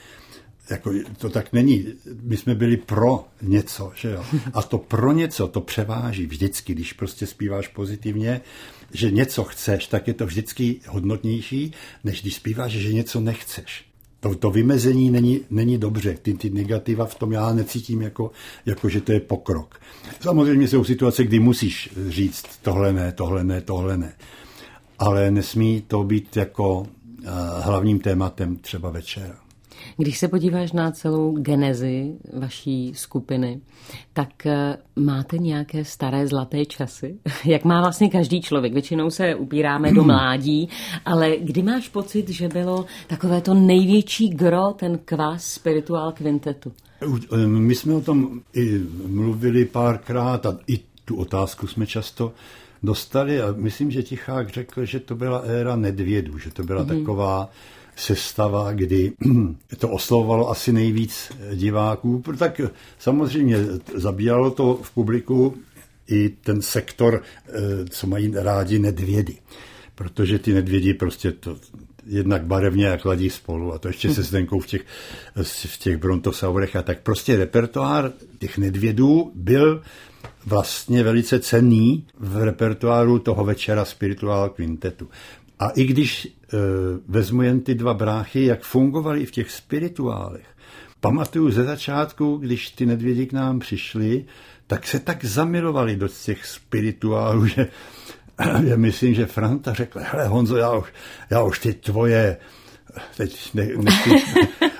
Jako, 0.70 0.92
to 1.18 1.30
tak 1.30 1.52
není. 1.52 1.86
My 2.22 2.36
jsme 2.36 2.54
byli 2.54 2.76
pro 2.76 3.24
něco, 3.42 3.92
že 3.94 4.10
jo? 4.10 4.24
A 4.52 4.62
to 4.62 4.78
pro 4.78 5.12
něco, 5.12 5.48
to 5.48 5.60
převáží 5.60 6.26
vždycky, 6.26 6.74
když 6.74 6.92
prostě 6.92 7.26
zpíváš 7.26 7.68
pozitivně, 7.68 8.40
že 8.92 9.10
něco 9.10 9.44
chceš, 9.44 9.86
tak 9.86 10.08
je 10.08 10.14
to 10.14 10.26
vždycky 10.26 10.80
hodnotnější, 10.88 11.72
než 12.04 12.22
když 12.22 12.34
zpíváš, 12.34 12.72
že 12.72 12.92
něco 12.92 13.20
nechceš. 13.20 13.84
To, 14.24 14.34
to 14.34 14.50
vymezení 14.50 15.10
není, 15.10 15.40
není 15.50 15.78
dobře. 15.78 16.16
Ty, 16.22 16.34
ty 16.34 16.50
negativa 16.50 17.06
v 17.06 17.14
tom 17.14 17.32
já 17.32 17.52
necítím 17.52 18.02
jako, 18.02 18.30
jako, 18.66 18.88
že 18.88 19.00
to 19.00 19.12
je 19.12 19.20
pokrok. 19.20 19.80
Samozřejmě 20.20 20.68
jsou 20.68 20.84
situace, 20.84 21.24
kdy 21.24 21.38
musíš 21.38 21.90
říct 22.08 22.44
tohle 22.62 22.92
ne, 22.92 23.12
tohle 23.12 23.44
ne, 23.44 23.60
tohle 23.60 23.96
ne. 23.96 24.12
Ale 24.98 25.30
nesmí 25.30 25.84
to 25.86 26.04
být 26.04 26.36
jako 26.36 26.78
uh, 26.80 26.86
hlavním 27.60 28.00
tématem 28.00 28.56
třeba 28.56 28.90
večera. 28.90 29.43
Když 29.96 30.18
se 30.18 30.28
podíváš 30.28 30.72
na 30.72 30.90
celou 30.90 31.36
genezi 31.36 32.12
vaší 32.32 32.92
skupiny, 32.94 33.60
tak 34.12 34.46
eh, 34.46 34.76
máte 34.96 35.38
nějaké 35.38 35.84
staré 35.84 36.26
zlaté 36.26 36.64
časy? 36.64 37.14
Jak 37.44 37.64
má 37.64 37.80
vlastně 37.80 38.10
každý 38.10 38.42
člověk? 38.42 38.72
Většinou 38.72 39.10
se 39.10 39.34
upíráme 39.34 39.92
do 39.92 40.04
mládí, 40.14 40.68
ale 41.04 41.36
kdy 41.36 41.62
máš 41.62 41.88
pocit, 41.88 42.28
že 42.28 42.48
bylo 42.48 42.86
takové 43.06 43.40
to 43.40 43.54
největší 43.54 44.28
gro, 44.28 44.72
ten 44.76 44.98
kvás 45.04 45.44
spirituál 45.44 46.12
kvintetu? 46.12 46.72
Eh, 47.02 47.46
my 47.46 47.74
jsme 47.74 47.94
o 47.94 48.00
tom 48.00 48.40
i 48.52 48.80
mluvili 49.06 49.64
párkrát 49.64 50.46
a 50.46 50.58
i 50.66 50.80
tu 51.04 51.16
otázku 51.16 51.66
jsme 51.66 51.86
často 51.86 52.32
dostali 52.82 53.40
a 53.40 53.54
myslím, 53.56 53.90
že 53.90 54.02
Tichák 54.02 54.48
řekl, 54.48 54.84
že 54.84 55.00
to 55.00 55.14
byla 55.14 55.38
éra 55.38 55.76
nedvědů, 55.76 56.38
že 56.38 56.50
to 56.50 56.62
byla 56.62 56.84
mm-hmm. 56.84 56.98
taková 56.98 57.50
sestava, 57.96 58.72
kdy 58.72 59.12
to 59.78 59.88
oslovovalo 59.88 60.50
asi 60.50 60.72
nejvíc 60.72 61.32
diváků. 61.54 62.22
Tak 62.38 62.60
samozřejmě 62.98 63.56
zabíjalo 63.94 64.50
to 64.50 64.78
v 64.82 64.90
publiku 64.90 65.54
i 66.06 66.28
ten 66.28 66.62
sektor, 66.62 67.22
eh, 67.48 67.52
co 67.90 68.06
mají 68.06 68.32
rádi 68.34 68.78
nedvědy. 68.78 69.36
Protože 69.94 70.38
ty 70.38 70.54
nedvědi 70.54 70.94
prostě 70.94 71.32
to 71.32 71.56
jednak 72.06 72.44
barevně 72.44 72.86
jak 72.86 73.04
ladí 73.04 73.30
spolu 73.30 73.72
a 73.72 73.78
to 73.78 73.88
ještě 73.88 74.14
se 74.14 74.22
Zdenkou 74.22 74.60
v 74.60 74.66
těch, 74.66 74.84
v 75.44 75.78
těch 75.78 75.96
brontosaurech 75.96 76.76
a 76.76 76.82
tak 76.82 77.00
prostě 77.00 77.36
repertoár 77.36 78.12
těch 78.38 78.58
nedvědů 78.58 79.32
byl 79.34 79.82
vlastně 80.46 81.02
velice 81.02 81.40
cenný 81.40 82.06
v 82.18 82.44
repertoáru 82.44 83.18
toho 83.18 83.44
večera 83.44 83.84
Spiritual 83.84 84.48
Quintetu. 84.48 85.08
A 85.58 85.68
i 85.68 85.84
když 85.84 86.26
e, 86.26 86.30
vezmu 87.08 87.42
jen 87.42 87.60
ty 87.60 87.74
dva 87.74 87.94
bráchy, 87.94 88.44
jak 88.44 88.62
fungovali 88.62 89.26
v 89.26 89.30
těch 89.30 89.50
spirituálech, 89.50 90.46
pamatuju 91.00 91.50
ze 91.50 91.64
začátku, 91.64 92.36
když 92.36 92.70
ty 92.70 92.86
nedvědi 92.86 93.26
k 93.26 93.32
nám 93.32 93.58
přišli, 93.58 94.24
tak 94.66 94.86
se 94.86 94.98
tak 94.98 95.24
zamilovali 95.24 95.96
do 95.96 96.08
těch 96.08 96.46
spirituálů, 96.46 97.46
že 97.46 97.68
já 98.64 98.76
myslím, 98.76 99.14
že 99.14 99.26
Franta 99.26 99.72
řekl, 99.72 100.00
hele 100.02 100.26
Honzo, 100.26 100.56
já 100.56 100.72
už, 100.72 100.88
já 101.30 101.42
už 101.42 101.58
ty 101.58 101.74
tvoje, 101.74 102.36
teď 103.16 103.54
ne, 103.54 103.68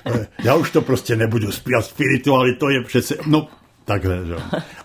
ne, 0.05 0.27
já 0.45 0.55
už 0.55 0.71
to 0.71 0.83
prostě 0.83 1.17
nebudu 1.17 1.53
zpívat 1.53 1.85
spirituály, 1.85 2.55
to 2.55 2.71
je 2.71 2.83
přece, 2.85 3.17
no 3.27 3.49
takhle, 3.85 4.27
že? 4.27 4.37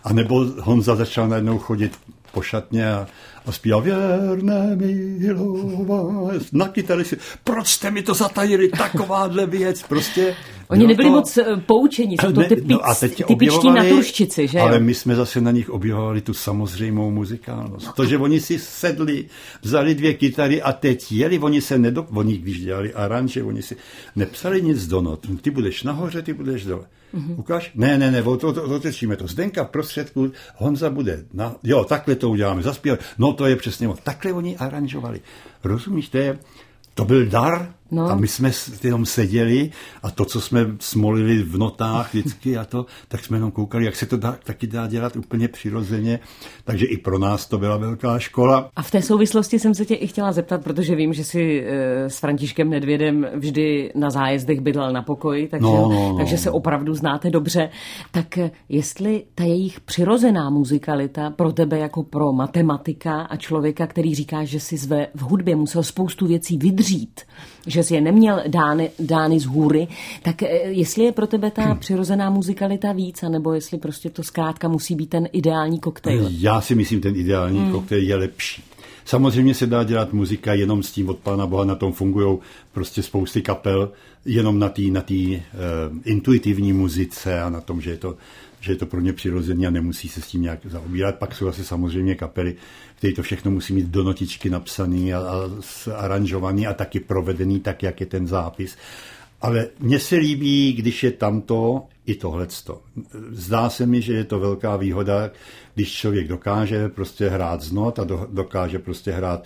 A 0.03 0.13
nebo 0.13 0.45
Honza 0.45 0.95
začal 0.95 1.27
najednou 1.27 1.57
chodit 1.57 1.99
po 2.31 2.41
šatně 2.41 2.93
a, 2.93 3.07
a 3.45 3.51
zpíval 3.51 3.81
věrné 3.81 4.75
milová 4.75 6.31
na 6.51 6.67
kytary 6.67 7.05
si, 7.05 7.17
proč 7.43 7.67
jste 7.67 7.91
mi 7.91 8.03
to 8.03 8.13
zatajili, 8.13 8.69
takováhle 8.69 9.45
věc, 9.45 9.83
prostě. 9.83 10.35
Oni 10.69 10.87
nebyli 10.87 11.09
to... 11.09 11.15
moc 11.15 11.37
eh, 11.37 11.57
poučení, 11.65 12.17
jsou 12.21 12.31
to 12.31 12.43
typic, 12.43 12.65
no 12.67 12.89
a 12.89 12.95
teď 12.95 13.25
typičtí 13.25 13.71
naturščici, 13.71 14.47
že 14.47 14.59
Ale 14.59 14.79
my 14.79 14.93
jsme 14.93 15.15
zase 15.15 15.41
na 15.41 15.51
nich 15.51 15.69
objevovali 15.69 16.21
tu 16.21 16.33
samozřejmou 16.33 17.11
muzikálnost. 17.11 17.95
To, 17.95 18.05
že 18.05 18.17
oni 18.17 18.39
si 18.39 18.59
sedli, 18.59 19.25
vzali 19.61 19.95
dvě 19.95 20.13
kytary 20.13 20.61
a 20.61 20.73
teď 20.73 21.11
jeli, 21.11 21.39
oni 21.39 21.61
se 21.61 21.77
nedo... 21.77 22.07
Oni, 22.13 22.37
když 22.37 22.61
dělali 22.61 22.93
aranže, 22.93 23.43
oni 23.43 23.61
si 23.61 23.75
nepsali 24.15 24.61
nic 24.61 24.87
do 24.87 25.01
not. 25.01 25.27
Ty 25.41 25.51
budeš 25.51 25.83
nahoře, 25.83 26.21
ty 26.21 26.33
budeš 26.33 26.65
dole. 26.65 26.85
Mm-hmm. 27.13 27.39
Ukáž? 27.39 27.71
Ne, 27.75 27.97
ne, 27.97 28.11
ne, 28.11 28.23
to, 28.23 28.37
to, 28.37 28.53
to, 28.53 28.63
otečíme 28.63 29.15
to. 29.15 29.27
Zdenka 29.27 29.63
v 29.63 29.69
prostředku, 29.69 30.31
Honza 30.55 30.89
bude, 30.89 31.25
na, 31.33 31.55
jo, 31.63 31.83
takhle 31.83 32.15
to 32.15 32.29
uděláme, 32.29 32.61
zaspívat. 32.61 32.99
No 33.17 33.33
to 33.33 33.45
je 33.45 33.55
přesně, 33.55 33.89
takhle 34.03 34.33
oni 34.33 34.57
aranžovali. 34.57 35.21
Rozumíš, 35.63 36.09
to 36.09 36.17
je, 36.17 36.39
to 36.93 37.05
byl 37.05 37.25
dar 37.25 37.73
No. 37.91 38.09
A 38.09 38.15
my 38.15 38.27
jsme 38.27 38.51
jenom 38.83 39.05
seděli 39.05 39.71
a 40.03 40.11
to, 40.11 40.25
co 40.25 40.41
jsme 40.41 40.67
smolili 40.79 41.43
v 41.43 41.57
notách 41.57 42.13
vždycky 42.13 42.57
a 42.57 42.65
to, 42.65 42.85
tak 43.07 43.25
jsme 43.25 43.37
jenom 43.37 43.51
koukali, 43.51 43.85
jak 43.85 43.95
se 43.95 44.05
to 44.05 44.17
dá, 44.17 44.37
taky 44.43 44.67
dá 44.67 44.87
dělat 44.87 45.15
úplně 45.15 45.47
přirozeně. 45.47 46.19
Takže 46.63 46.85
i 46.85 46.97
pro 46.97 47.19
nás 47.19 47.47
to 47.47 47.57
byla 47.57 47.77
velká 47.77 48.19
škola. 48.19 48.69
A 48.75 48.81
v 48.81 48.91
té 48.91 49.01
souvislosti 49.01 49.59
jsem 49.59 49.75
se 49.75 49.85
tě 49.85 49.95
i 49.95 50.07
chtěla 50.07 50.31
zeptat, 50.31 50.63
protože 50.63 50.95
vím, 50.95 51.13
že 51.13 51.23
si 51.23 51.63
eh, 51.65 52.09
s 52.09 52.19
Františkem 52.19 52.69
Nedvědem 52.69 53.27
vždy 53.35 53.91
na 53.95 54.09
zájezdech 54.09 54.61
bydlel 54.61 54.93
na 54.93 55.01
pokoji, 55.01 55.47
takže, 55.47 55.65
no, 55.65 55.89
no, 55.89 56.09
no. 56.09 56.17
takže 56.17 56.37
se 56.37 56.51
opravdu 56.51 56.93
znáte 56.93 57.29
dobře. 57.29 57.69
Tak 58.11 58.37
eh, 58.37 58.51
jestli 58.69 59.23
ta 59.35 59.43
jejich 59.43 59.79
přirozená 59.79 60.49
muzikalita 60.49 61.29
pro 61.29 61.51
tebe 61.51 61.79
jako 61.79 62.03
pro 62.03 62.33
matematika 62.33 63.21
a 63.21 63.35
člověka, 63.35 63.87
který 63.87 64.15
říká, 64.15 64.43
že 64.43 64.59
si 64.59 64.77
zve 64.77 65.07
v 65.15 65.21
hudbě 65.21 65.55
musel 65.55 65.83
spoustu 65.83 66.27
věcí 66.27 66.57
vydřít, 66.57 67.21
že 67.67 67.78
že 67.79 67.83
jsi 67.83 67.95
je 67.95 68.01
neměl 68.01 68.43
dány, 68.47 68.91
dány 68.99 69.39
z 69.39 69.45
hůry, 69.45 69.87
tak 70.21 70.43
eh, 70.43 70.47
jestli 70.63 71.03
je 71.03 71.11
pro 71.11 71.27
tebe 71.27 71.51
ta 71.51 71.75
přirozená 71.75 72.29
muzikalita 72.29 72.91
víc, 72.91 73.21
nebo 73.21 73.53
jestli 73.53 73.77
prostě 73.77 74.09
to 74.09 74.23
zkrátka 74.23 74.67
musí 74.67 74.95
být 74.95 75.09
ten 75.09 75.27
ideální 75.31 75.79
koktejl? 75.79 76.27
Já 76.29 76.61
si 76.61 76.75
myslím, 76.75 77.01
ten 77.01 77.15
ideální 77.15 77.59
hmm. 77.59 77.71
koktejl 77.71 78.03
je 78.03 78.15
lepší. 78.15 78.63
Samozřejmě 79.09 79.53
se 79.53 79.67
dá 79.67 79.83
dělat 79.83 80.13
muzika 80.13 80.53
jenom 80.53 80.83
s 80.83 80.91
tím 80.91 81.09
od 81.09 81.17
Pána 81.17 81.47
Boha, 81.47 81.65
na 81.65 81.75
tom 81.75 81.93
fungují 81.93 82.37
prostě 82.71 83.03
spousty 83.03 83.41
kapel, 83.41 83.91
jenom 84.25 84.59
na 84.59 84.69
té 84.69 84.81
na 84.81 85.01
tý, 85.01 85.35
uh, 85.35 85.41
intuitivní 86.05 86.73
muzice 86.73 87.41
a 87.41 87.49
na 87.49 87.61
tom, 87.61 87.81
že 87.81 87.91
je 87.91 87.97
to 87.97 88.17
že 88.59 88.71
je 88.71 88.75
to 88.75 88.85
pro 88.85 89.01
ně 89.01 89.13
přirozené 89.13 89.67
a 89.67 89.69
nemusí 89.69 90.09
se 90.09 90.21
s 90.21 90.27
tím 90.27 90.41
nějak 90.41 90.59
zaobírat. 90.65 91.15
Pak 91.15 91.35
jsou 91.35 91.47
asi 91.47 91.63
samozřejmě 91.63 92.15
kapely, 92.15 92.55
které 92.95 93.13
to 93.13 93.23
všechno 93.23 93.51
musí 93.51 93.73
mít 93.73 93.85
do 93.85 94.03
notičky 94.03 94.49
napsaný 94.49 95.13
a, 95.13 95.19
a 95.19 95.49
aranžovaný 95.95 96.67
a 96.67 96.73
taky 96.73 96.99
provedený 96.99 97.59
tak, 97.59 97.83
jak 97.83 97.99
je 97.99 98.05
ten 98.05 98.27
zápis. 98.27 98.77
Ale 99.41 99.67
mně 99.79 99.99
se 99.99 100.15
líbí, 100.15 100.73
když 100.73 101.03
je 101.03 101.11
tamto 101.11 101.83
i 102.09 102.15
tohleto. 102.15 102.81
Zdá 103.31 103.69
se 103.69 103.85
mi, 103.85 104.01
že 104.01 104.13
je 104.13 104.23
to 104.23 104.39
velká 104.39 104.75
výhoda, 104.75 105.31
když 105.75 105.93
člověk 105.93 106.27
dokáže 106.27 106.89
prostě 106.89 107.29
hrát 107.29 107.61
z 107.61 107.71
not 107.71 107.99
a 107.99 108.03
do, 108.03 108.27
dokáže 108.31 108.79
prostě 108.79 109.11
hrát 109.11 109.43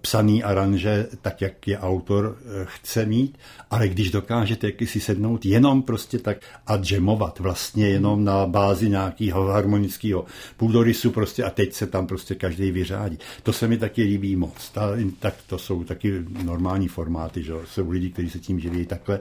psaný 0.00 0.42
aranže 0.42 1.06
tak, 1.22 1.40
jak 1.40 1.68
je 1.68 1.78
autor 1.78 2.36
eh, 2.38 2.64
chce 2.64 3.06
mít, 3.06 3.38
ale 3.70 3.88
když 3.88 4.10
dokážete 4.10 4.72
si 4.84 5.00
sednout 5.00 5.46
jenom 5.46 5.82
prostě 5.82 6.18
tak 6.18 6.36
a 6.66 6.78
jamovat 6.90 7.38
vlastně 7.38 7.88
jenom 7.88 8.24
na 8.24 8.46
bázi 8.46 8.88
nějakého 8.88 9.44
harmonického 9.44 10.24
půdorysu 10.56 11.10
prostě 11.10 11.44
a 11.44 11.50
teď 11.50 11.72
se 11.72 11.86
tam 11.86 12.06
prostě 12.06 12.34
každý 12.34 12.70
vyřádí. 12.70 13.18
To 13.42 13.52
se 13.52 13.68
mi 13.68 13.78
taky 13.78 14.02
líbí 14.02 14.36
moc. 14.36 14.70
Ta, 14.70 14.90
tak 15.18 15.34
to 15.46 15.58
jsou 15.58 15.84
taky 15.84 16.24
normální 16.42 16.88
formáty, 16.88 17.42
že 17.42 17.52
jsou 17.64 17.90
lidi, 17.90 18.10
kteří 18.10 18.30
se 18.30 18.38
tím 18.38 18.60
živí 18.60 18.86
takhle 18.86 19.20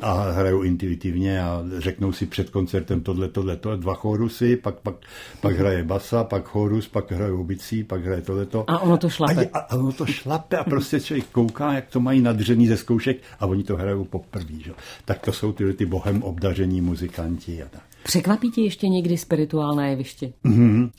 a 0.00 0.30
hrajou 0.30 0.62
intuitivně 0.62 1.42
a 1.42 1.64
řeknou 1.78 2.12
si 2.12 2.26
před 2.26 2.50
koncertem 2.50 3.00
tohle, 3.00 3.28
tohle, 3.28 3.56
tohle, 3.56 3.78
dva 3.78 3.94
chorusy, 3.94 4.56
pak, 4.56 4.74
pak, 4.74 4.94
pak 5.40 5.56
hraje 5.56 5.84
basa, 5.84 6.24
pak 6.24 6.44
chorus, 6.44 6.88
pak 6.88 7.12
hrajou 7.12 7.44
bicí, 7.44 7.84
pak 7.84 8.04
hraje 8.04 8.22
tohleto. 8.22 8.64
A 8.66 8.78
ono 8.78 8.96
to 8.96 9.08
šlape. 9.08 9.50
A, 9.52 9.58
a 9.58 9.76
ono 9.76 9.92
to 9.92 10.06
šlape 10.06 10.56
a 10.56 10.64
prostě 10.64 11.00
člověk 11.00 11.26
kouká, 11.26 11.72
jak 11.72 11.86
to 11.90 12.00
mají 12.00 12.20
nadřený 12.20 12.66
ze 12.66 12.76
zkoušek 12.76 13.16
a 13.40 13.46
oni 13.46 13.64
to 13.64 13.76
hrajou 13.76 14.04
poprvé. 14.04 14.54
Že? 14.64 14.72
Tak 15.04 15.18
to 15.18 15.32
jsou 15.32 15.52
tyhle 15.52 15.72
ty 15.72 15.86
bohem 15.86 16.22
obdaření 16.22 16.80
muzikanti 16.80 17.62
a 17.62 17.68
tak. 17.68 17.82
Překvapí 18.04 18.50
ti 18.50 18.60
ještě 18.60 18.88
někdy 18.88 19.16
spirituálné 19.16 19.90
jeviště? 19.90 20.32
Mm-hmm. 20.44 20.90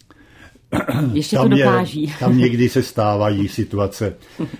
Ještě 1.13 1.35
tam 1.35 1.49
to 1.49 1.57
dokáží. 1.57 2.03
Je, 2.03 2.13
tam 2.19 2.37
někdy 2.37 2.69
se 2.69 2.83
stávají 2.83 3.47
situace, 3.47 4.15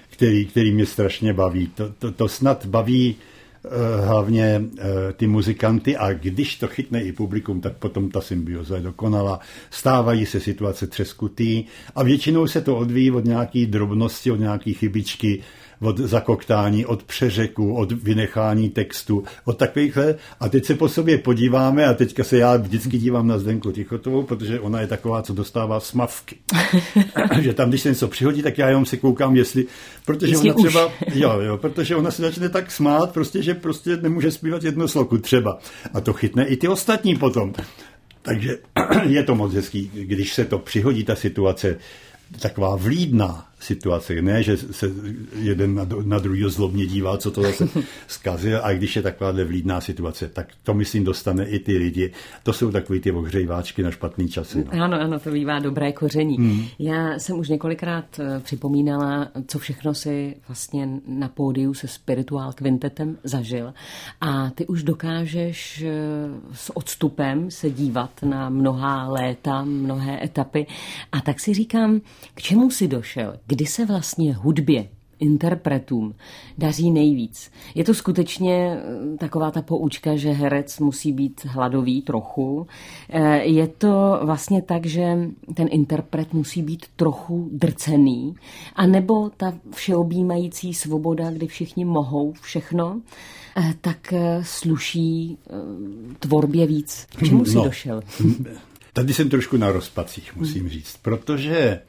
který, 0.10 0.46
který 0.46 0.72
mě 0.72 0.86
strašně 0.86 1.34
baví. 1.34 1.68
To, 1.68 1.90
to, 1.90 2.12
to 2.12 2.28
snad 2.28 2.66
baví 2.66 3.16
hlavně 4.06 4.62
ty 5.18 5.28
muzikanty 5.28 5.98
a 5.98 6.14
když 6.14 6.56
to 6.56 6.68
chytne 6.68 7.04
i 7.04 7.12
publikum, 7.12 7.62
tak 7.62 7.74
potom 7.74 8.10
ta 8.10 8.22
symbioza 8.22 8.76
je 8.76 8.82
dokonala. 8.82 9.40
Stávají 9.70 10.26
se 10.26 10.40
situace 10.40 10.88
třeskutý 10.88 11.64
a 11.96 12.04
většinou 12.04 12.48
se 12.48 12.62
to 12.62 12.78
odvíjí 12.78 13.12
od 13.12 13.26
nějaký 13.26 13.66
drobnosti, 13.66 14.32
od 14.32 14.40
nějaký 14.40 14.74
chybičky, 14.74 15.42
od 15.82 15.98
zakoktání, 15.98 16.86
od 16.86 17.04
přeřeku, 17.04 17.76
od 17.76 17.92
vynechání 17.92 18.70
textu, 18.70 19.24
od 19.46 19.58
takovýchhle. 19.58 20.16
A 20.40 20.50
teď 20.50 20.66
se 20.66 20.76
po 20.76 20.90
sobě 20.90 21.18
podíváme 21.18 21.86
a 21.86 21.94
teďka 21.94 22.24
se 22.24 22.38
já 22.38 22.58
vždycky 22.58 22.98
dívám 22.98 23.28
na 23.28 23.38
Zdenku 23.38 23.72
Tichotovou, 23.72 24.24
protože 24.24 24.60
ona 24.60 24.82
je 24.82 24.88
taková, 24.88 25.22
co 25.22 25.34
dostává 25.34 25.80
smavky. 25.80 26.36
že 27.42 27.54
tam, 27.54 27.70
když 27.70 27.82
se 27.82 27.90
něco 27.90 28.08
přihodí, 28.08 28.42
tak 28.42 28.58
já 28.58 28.70
jenom 28.70 28.86
si 28.86 28.98
koukám, 28.98 29.36
jestli, 29.36 29.66
protože 30.06 30.32
jestli 30.32 30.52
ona 30.52 30.64
třeba, 30.68 30.92
jo, 31.16 31.40
jo, 31.40 31.58
protože 31.58 31.96
ona 31.96 32.12
se 32.12 32.22
začne 32.22 32.50
tak 32.50 32.72
smát, 32.72 33.14
prostě, 33.14 33.42
že 33.42 33.54
prostě 33.54 33.98
nemůže 33.98 34.32
zpívat 34.32 34.64
jedno 34.64 34.88
sloku 34.88 35.18
třeba. 35.18 35.60
A 35.94 36.02
to 36.02 36.14
chytne 36.14 36.46
i 36.46 36.58
ty 36.58 36.68
ostatní 36.68 37.16
potom. 37.16 37.54
Takže 38.22 38.58
je 39.04 39.24
to 39.24 39.36
moc 39.36 39.54
hezký, 39.54 39.92
když 39.94 40.34
se 40.34 40.46
to 40.46 40.60
přihodí, 40.60 41.04
ta 41.04 41.16
situace, 41.16 41.78
taková 42.40 42.76
vlídná, 42.76 43.48
situaci. 43.66 44.22
Ne, 44.22 44.44
že 44.44 44.58
se 44.58 44.92
jeden 45.42 45.76
na, 45.76 45.88
na 46.04 46.20
druhého 46.20 46.50
zlobně 46.50 46.86
dívá, 46.86 47.18
co 47.18 47.32
to 47.32 47.42
zase 47.42 47.68
zkazil, 48.08 48.60
a 48.64 48.74
když 48.74 48.96
je 48.96 49.02
taková 49.02 49.32
vlídná 49.32 49.82
situace, 49.82 50.30
tak 50.30 50.48
to 50.64 50.74
myslím 50.74 51.04
dostane 51.04 51.46
i 51.46 51.60
ty 51.60 51.78
lidi. 51.78 52.12
To 52.44 52.54
jsou 52.54 52.72
takový 52.72 53.00
ty 53.00 53.12
ohřejváčky 53.12 53.84
na 53.84 53.92
špatný 53.92 54.30
časy. 54.30 54.66
No. 54.74 54.84
Ano, 54.84 55.02
ano, 55.02 55.20
to 55.20 55.32
bývá 55.32 55.60
dobré 55.60 55.92
koření. 55.92 56.38
Hmm. 56.38 56.66
Já 56.80 57.20
jsem 57.20 57.40
už 57.40 57.50
několikrát 57.50 58.20
eh, 58.20 58.40
připomínala, 58.40 59.28
co 59.48 59.60
všechno 59.60 59.94
si 59.94 60.36
vlastně 60.48 60.90
na 61.08 61.30
pódiu 61.30 61.74
se 61.74 61.88
Spiritual 61.88 62.54
Quintetem 62.54 63.18
zažil. 63.24 63.74
A 64.22 64.50
ty 64.50 64.68
už 64.68 64.84
dokážeš 64.84 65.82
eh, 65.82 65.92
s 66.54 66.78
odstupem 66.78 67.52
se 67.52 67.70
dívat 67.70 68.24
na 68.24 68.50
mnohá 68.50 69.08
léta, 69.08 69.64
mnohé 69.64 70.24
etapy. 70.24 70.68
A 71.12 71.22
tak 71.22 71.40
si 71.40 71.54
říkám, 71.54 72.02
k 72.34 72.42
čemu 72.42 72.72
si 72.72 72.88
došel? 72.88 73.34
Kdy 73.56 73.66
se 73.66 73.86
vlastně 73.86 74.34
hudbě 74.34 74.88
interpretům 75.20 76.16
daří 76.58 76.92
nejvíc. 76.92 77.52
Je 77.76 77.84
to 77.84 77.94
skutečně 77.94 78.78
eh, 78.78 79.18
taková 79.18 79.52
ta 79.52 79.62
poučka, 79.62 80.16
že 80.16 80.32
herec 80.32 80.80
musí 80.80 81.12
být 81.12 81.46
hladový 81.46 82.02
trochu. 82.02 82.68
Eh, 83.10 83.44
je 83.44 83.68
to 83.68 84.20
vlastně 84.24 84.62
tak, 84.62 84.86
že 84.86 85.18
ten 85.54 85.68
interpret 85.72 86.34
musí 86.34 86.62
být 86.62 86.86
trochu 86.96 87.50
drcený, 87.52 88.36
a 88.76 88.86
nebo 88.86 89.30
ta 89.38 89.54
všeobjímající 89.74 90.74
svoboda, 90.74 91.32
kdy 91.32 91.48
všichni 91.48 91.86
mohou 91.86 92.34
všechno, 92.42 93.02
eh, 93.58 93.74
tak 93.82 94.14
sluší 94.42 95.38
tvorbě 96.20 96.68
víc. 96.68 97.08
K 97.16 97.26
čemu 97.26 97.46
jsi 97.46 97.56
no, 97.56 97.64
došel? 97.64 98.02
Tady 98.94 99.14
jsem 99.14 99.30
trošku 99.30 99.58
na 99.58 99.72
rozpacích, 99.72 100.36
musím 100.36 100.70
říct, 100.70 100.98
protože 101.02 101.82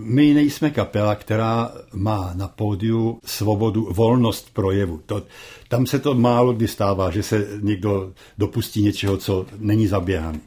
my 0.00 0.34
nejsme 0.34 0.70
kapela, 0.70 1.14
která 1.14 1.72
má 1.94 2.32
na 2.34 2.48
pódiu 2.48 3.20
svobodu, 3.24 3.88
volnost 3.90 4.54
projevu. 4.54 5.00
To, 5.06 5.22
tam 5.68 5.86
se 5.86 5.98
to 5.98 6.14
málo 6.14 6.52
kdy 6.52 6.68
stává, 6.68 7.10
že 7.10 7.22
se 7.22 7.46
někdo 7.60 8.12
dopustí 8.38 8.82
něčeho, 8.82 9.16
co 9.16 9.46
není 9.58 9.86
zaběhaný. 9.86 10.40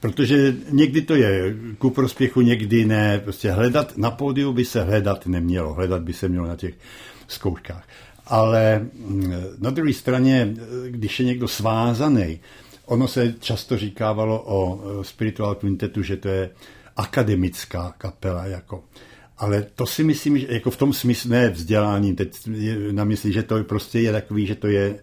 Protože 0.00 0.54
někdy 0.70 1.02
to 1.02 1.14
je 1.14 1.56
ku 1.78 1.90
prospěchu, 1.90 2.40
někdy 2.40 2.84
ne. 2.84 3.20
Prostě 3.24 3.50
hledat 3.50 3.96
na 3.96 4.10
pódiu 4.10 4.52
by 4.52 4.64
se 4.64 4.82
hledat 4.82 5.26
nemělo. 5.26 5.74
Hledat 5.74 6.02
by 6.02 6.12
se 6.12 6.28
mělo 6.28 6.46
na 6.46 6.56
těch 6.56 6.74
zkouškách. 7.28 7.88
Ale 8.26 8.86
mm, 8.94 9.34
na 9.58 9.70
druhé 9.70 9.92
straně, 9.92 10.54
když 10.88 11.20
je 11.20 11.26
někdo 11.26 11.48
svázaný, 11.48 12.40
ono 12.86 13.08
se 13.08 13.34
často 13.40 13.78
říkávalo 13.78 14.42
o 14.46 14.80
Spiritual 15.02 15.54
Quintetu, 15.54 16.02
že 16.02 16.16
to 16.16 16.28
je 16.28 16.50
akademická 16.96 17.94
kapela. 17.98 18.46
Jako. 18.46 18.84
Ale 19.38 19.66
to 19.74 19.86
si 19.86 20.04
myslím, 20.04 20.38
že 20.38 20.46
jako 20.50 20.70
v 20.70 20.76
tom 20.76 20.92
smyslu, 20.92 21.30
ne 21.30 21.50
vzdělání, 21.50 22.16
teď 22.16 22.48
na 22.90 23.04
mysli, 23.04 23.32
že 23.32 23.42
to 23.42 23.64
prostě 23.64 24.00
je 24.00 24.12
takový, 24.12 24.46
že 24.46 24.54
to 24.54 24.66
je 24.66 24.98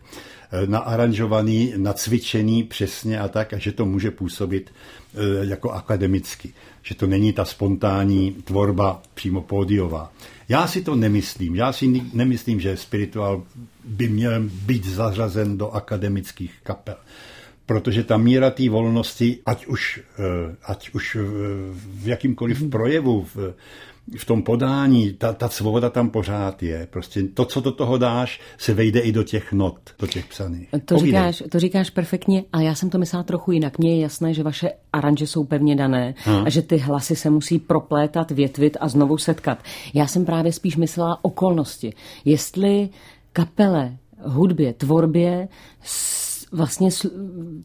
eh, 0.51 0.67
naaranžovaný, 0.67 1.73
nacvičený 1.77 2.63
přesně 2.63 3.19
a 3.19 3.27
tak, 3.27 3.53
a 3.53 3.58
že 3.58 3.71
to 3.71 3.86
může 3.86 4.12
působit 4.12 4.71
eh, 5.13 5.17
jako 5.45 5.71
akademicky. 5.71 6.53
Že 6.82 6.95
to 6.95 7.08
není 7.08 7.34
ta 7.34 7.45
spontánní 7.45 8.32
tvorba 8.32 9.01
přímo 9.13 9.41
pódiová. 9.41 10.12
Já 10.49 10.67
si 10.67 10.82
to 10.82 10.95
nemyslím. 10.95 11.56
Já 11.56 11.73
si 11.73 12.01
nemyslím, 12.13 12.60
že 12.60 12.77
spirituál 12.77 13.43
by 13.84 14.10
měl 14.10 14.43
být 14.43 14.86
zařazen 14.86 15.58
do 15.58 15.71
akademických 15.71 16.53
kapel 16.63 16.95
protože 17.65 18.04
ta 18.04 18.17
míra 18.17 18.49
té 18.49 18.69
volnosti, 18.69 19.39
ať 19.45 19.65
už, 19.65 20.04
eh, 20.19 20.56
ať 20.63 20.89
už 20.93 21.17
v 21.71 22.08
jakýmkoliv 22.08 22.62
mhm. 22.62 22.69
projevu, 22.69 23.28
v, 23.36 23.54
v 24.17 24.26
tom 24.26 24.43
podání, 24.43 25.13
ta, 25.13 25.34
ta 25.34 25.49
svoboda 25.49 25.89
tam 25.89 26.10
pořád 26.10 26.63
je. 26.63 26.88
Prostě 26.91 27.23
to, 27.23 27.45
co 27.45 27.62
do 27.62 27.71
toho 27.71 27.97
dáš, 27.97 28.41
se 28.58 28.73
vejde 28.73 28.99
i 28.99 29.12
do 29.12 29.23
těch 29.23 29.54
not, 29.54 29.80
do 29.99 30.08
těch 30.08 30.26
psaných. 30.26 30.69
To 30.86 30.97
říkáš, 30.97 31.43
to 31.52 31.60
říkáš 31.60 31.89
perfektně 31.89 32.43
a 32.54 32.62
já 32.62 32.76
jsem 32.76 32.89
to 32.89 32.97
myslela 32.97 33.23
trochu 33.23 33.52
jinak. 33.52 33.78
Mně 33.78 33.95
je 33.95 34.02
jasné, 34.02 34.34
že 34.34 34.43
vaše 34.43 34.71
aranže 34.93 35.28
jsou 35.28 35.43
pevně 35.43 35.76
dané 35.76 36.15
ha. 36.23 36.43
a 36.45 36.49
že 36.49 36.62
ty 36.62 36.78
hlasy 36.78 37.15
se 37.15 37.30
musí 37.30 37.60
proplétat, 37.60 38.32
větvit 38.32 38.78
a 38.80 38.88
znovu 38.88 39.17
setkat. 39.17 39.63
Já 39.93 40.08
jsem 40.08 40.26
právě 40.26 40.54
spíš 40.54 40.78
myslela 40.78 41.19
okolnosti. 41.21 41.93
Jestli 42.26 42.89
kapele, 43.34 43.97
hudbě, 44.23 44.73
tvorbě 44.73 45.47
vlastně 46.54 46.89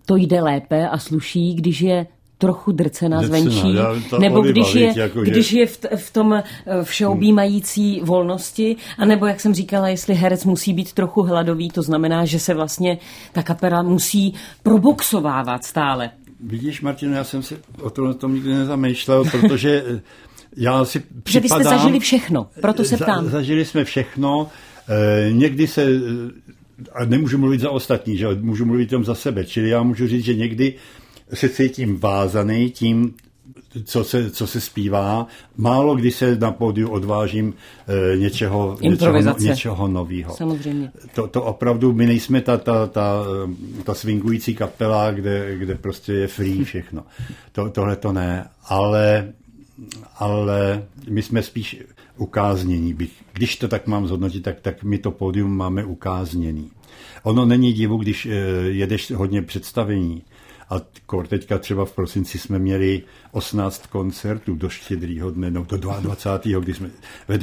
to 0.06 0.16
jde 0.16 0.40
lépe 0.40 0.88
a 0.88 0.98
sluší, 0.98 1.54
když 1.54 1.80
je 1.80 2.06
trochu 2.38 2.72
drcená 2.72 3.22
zvenčí, 3.22 3.76
nebo 4.18 4.40
když 4.40 4.74
je, 4.74 4.92
jako 4.96 5.20
když 5.20 5.52
je 5.52 5.66
v, 5.66 5.78
v 5.96 6.12
tom 6.12 6.32
eh, 6.32 6.44
všeobjímající 6.82 8.00
volnosti, 8.04 8.76
anebo 8.98 9.26
jak 9.26 9.40
jsem 9.40 9.54
říkala, 9.54 9.88
jestli 9.88 10.14
herec 10.14 10.44
musí 10.44 10.72
být 10.72 10.92
trochu 10.92 11.22
hladový, 11.22 11.70
to 11.70 11.82
znamená, 11.82 12.24
že 12.24 12.38
se 12.38 12.54
vlastně 12.54 12.98
ta 13.32 13.42
kapela 13.42 13.82
musí 13.82 14.34
proboxovávat 14.62 15.64
stále. 15.64 16.10
Vidíš, 16.40 16.80
Martin, 16.80 17.12
já 17.12 17.24
jsem 17.24 17.42
si 17.42 17.56
o 17.82 17.90
tom, 17.90 18.14
tom 18.14 18.34
nikdy 18.34 18.54
nezamýšlel, 18.54 19.24
protože 19.24 19.84
eh, 19.86 20.00
já 20.56 20.84
si 20.84 21.02
připadám... 21.22 21.24
Že 21.32 21.40
vy 21.40 21.48
jste 21.48 21.64
zažili 21.64 22.00
všechno, 22.00 22.46
proto 22.60 22.84
se 22.84 22.96
ptám. 22.96 23.24
Za, 23.24 23.30
zažili 23.30 23.64
jsme 23.64 23.84
všechno, 23.84 24.48
e, 24.88 25.32
někdy 25.32 25.66
se 25.66 25.86
a 26.92 27.04
nemůžu 27.04 27.38
mluvit 27.38 27.60
za 27.60 27.70
ostatní, 27.70 28.16
že 28.16 28.26
můžu 28.40 28.64
mluvit 28.64 28.92
jenom 28.92 29.04
za 29.04 29.14
sebe. 29.14 29.44
Čili 29.44 29.68
já 29.68 29.82
můžu 29.82 30.08
říct, 30.08 30.24
že 30.24 30.34
někdy 30.34 30.74
se 31.34 31.48
cítím 31.48 31.98
vázaný 31.98 32.70
tím, 32.70 33.14
co 33.84 34.04
se, 34.04 34.30
co 34.30 34.46
se 34.46 34.60
zpívá. 34.60 35.26
Málo 35.56 35.96
kdy 35.96 36.10
se 36.10 36.36
na 36.36 36.52
pódiu 36.52 36.88
odvážím 36.88 37.54
e, 38.12 38.16
něčeho, 38.16 38.78
něčeho, 38.80 39.38
něčeho 39.38 39.88
nového. 39.88 40.34
Samozřejmě. 40.34 40.92
To, 41.14 41.26
to 41.26 41.42
opravdu, 41.42 41.92
my 41.92 42.06
nejsme 42.06 42.40
ta, 42.40 42.56
ta, 42.56 42.86
ta, 42.86 43.24
ta 43.84 43.94
swingující 43.94 44.54
kapela, 44.54 45.10
kde, 45.10 45.58
kde 45.58 45.74
prostě 45.74 46.12
je 46.12 46.28
free 46.28 46.64
všechno. 46.64 47.02
To, 47.52 47.70
tohle 47.70 47.96
to 47.96 48.12
ne, 48.12 48.48
ale, 48.64 49.32
ale 50.18 50.82
my 51.08 51.22
jsme 51.22 51.42
spíš 51.42 51.76
ukáznění. 52.20 52.94
Bych, 52.94 53.12
když 53.32 53.56
to 53.56 53.68
tak 53.68 53.86
mám 53.86 54.06
zhodnotit, 54.06 54.40
tak, 54.40 54.60
tak 54.60 54.82
my 54.82 54.98
to 54.98 55.10
pódium 55.10 55.56
máme 55.56 55.84
ukázněný. 55.84 56.70
Ono 57.22 57.44
není 57.44 57.72
divu, 57.72 57.96
když 57.96 58.26
eh, 58.26 58.30
jedeš 58.68 59.10
hodně 59.10 59.42
představení. 59.42 60.22
A 60.70 60.80
teďka 61.28 61.58
třeba 61.58 61.84
v 61.84 61.92
prosinci 61.92 62.38
jsme 62.38 62.58
měli 62.58 63.02
18 63.32 63.86
koncertů 63.86 64.54
do 64.54 64.68
štědrýho 64.68 65.30
dne, 65.30 65.50
no 65.50 65.66
do 65.68 65.76
22. 65.76 66.60
kdy 66.60 66.74
jsme 66.74 66.90
ve 67.28 67.38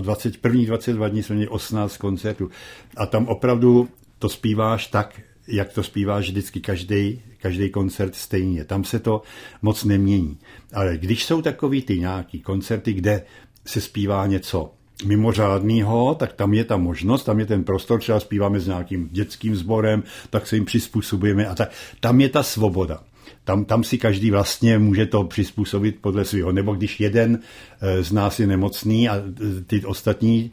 20, 0.00 0.36
první 0.36 0.66
22 0.66 1.08
dní 1.08 1.22
jsme 1.22 1.36
měli 1.36 1.48
18 1.48 1.96
koncertů. 1.96 2.50
A 2.96 3.06
tam 3.06 3.26
opravdu 3.26 3.88
to 4.18 4.28
zpíváš 4.28 4.86
tak, 4.86 5.20
jak 5.48 5.72
to 5.72 5.82
zpíváš 5.82 6.28
vždycky 6.28 6.60
každý, 6.60 7.22
každý 7.38 7.70
koncert 7.70 8.14
stejně. 8.14 8.64
Tam 8.64 8.84
se 8.84 8.98
to 8.98 9.22
moc 9.62 9.84
nemění. 9.84 10.38
Ale 10.72 10.98
když 10.98 11.24
jsou 11.24 11.42
takový 11.42 11.82
ty 11.82 11.98
nějaký 11.98 12.40
koncerty, 12.40 12.92
kde 12.92 13.22
se 13.66 13.80
zpívá 13.80 14.26
něco 14.26 14.70
mimořádného, 15.04 16.14
tak 16.14 16.32
tam 16.32 16.54
je 16.54 16.64
ta 16.64 16.76
možnost, 16.76 17.24
tam 17.24 17.40
je 17.40 17.46
ten 17.46 17.64
prostor, 17.64 18.00
třeba 18.00 18.20
zpíváme 18.20 18.60
s 18.60 18.66
nějakým 18.66 19.08
dětským 19.12 19.56
sborem, 19.56 20.02
tak 20.30 20.46
se 20.46 20.56
jim 20.56 20.64
přizpůsobujeme 20.64 21.46
a 21.46 21.54
tak. 21.54 21.70
Tam 22.00 22.20
je 22.20 22.28
ta 22.28 22.42
svoboda. 22.42 23.02
Tam, 23.44 23.64
tam 23.64 23.84
si 23.84 23.98
každý 23.98 24.30
vlastně 24.30 24.78
může 24.78 25.06
to 25.06 25.24
přizpůsobit 25.24 25.96
podle 26.00 26.24
svého. 26.24 26.52
Nebo 26.52 26.74
když 26.74 27.00
jeden 27.00 27.38
eh, 27.80 28.02
z 28.02 28.12
nás 28.12 28.40
je 28.40 28.46
nemocný 28.46 29.08
a 29.08 29.16
eh, 29.16 29.60
ty 29.66 29.84
ostatní 29.84 30.50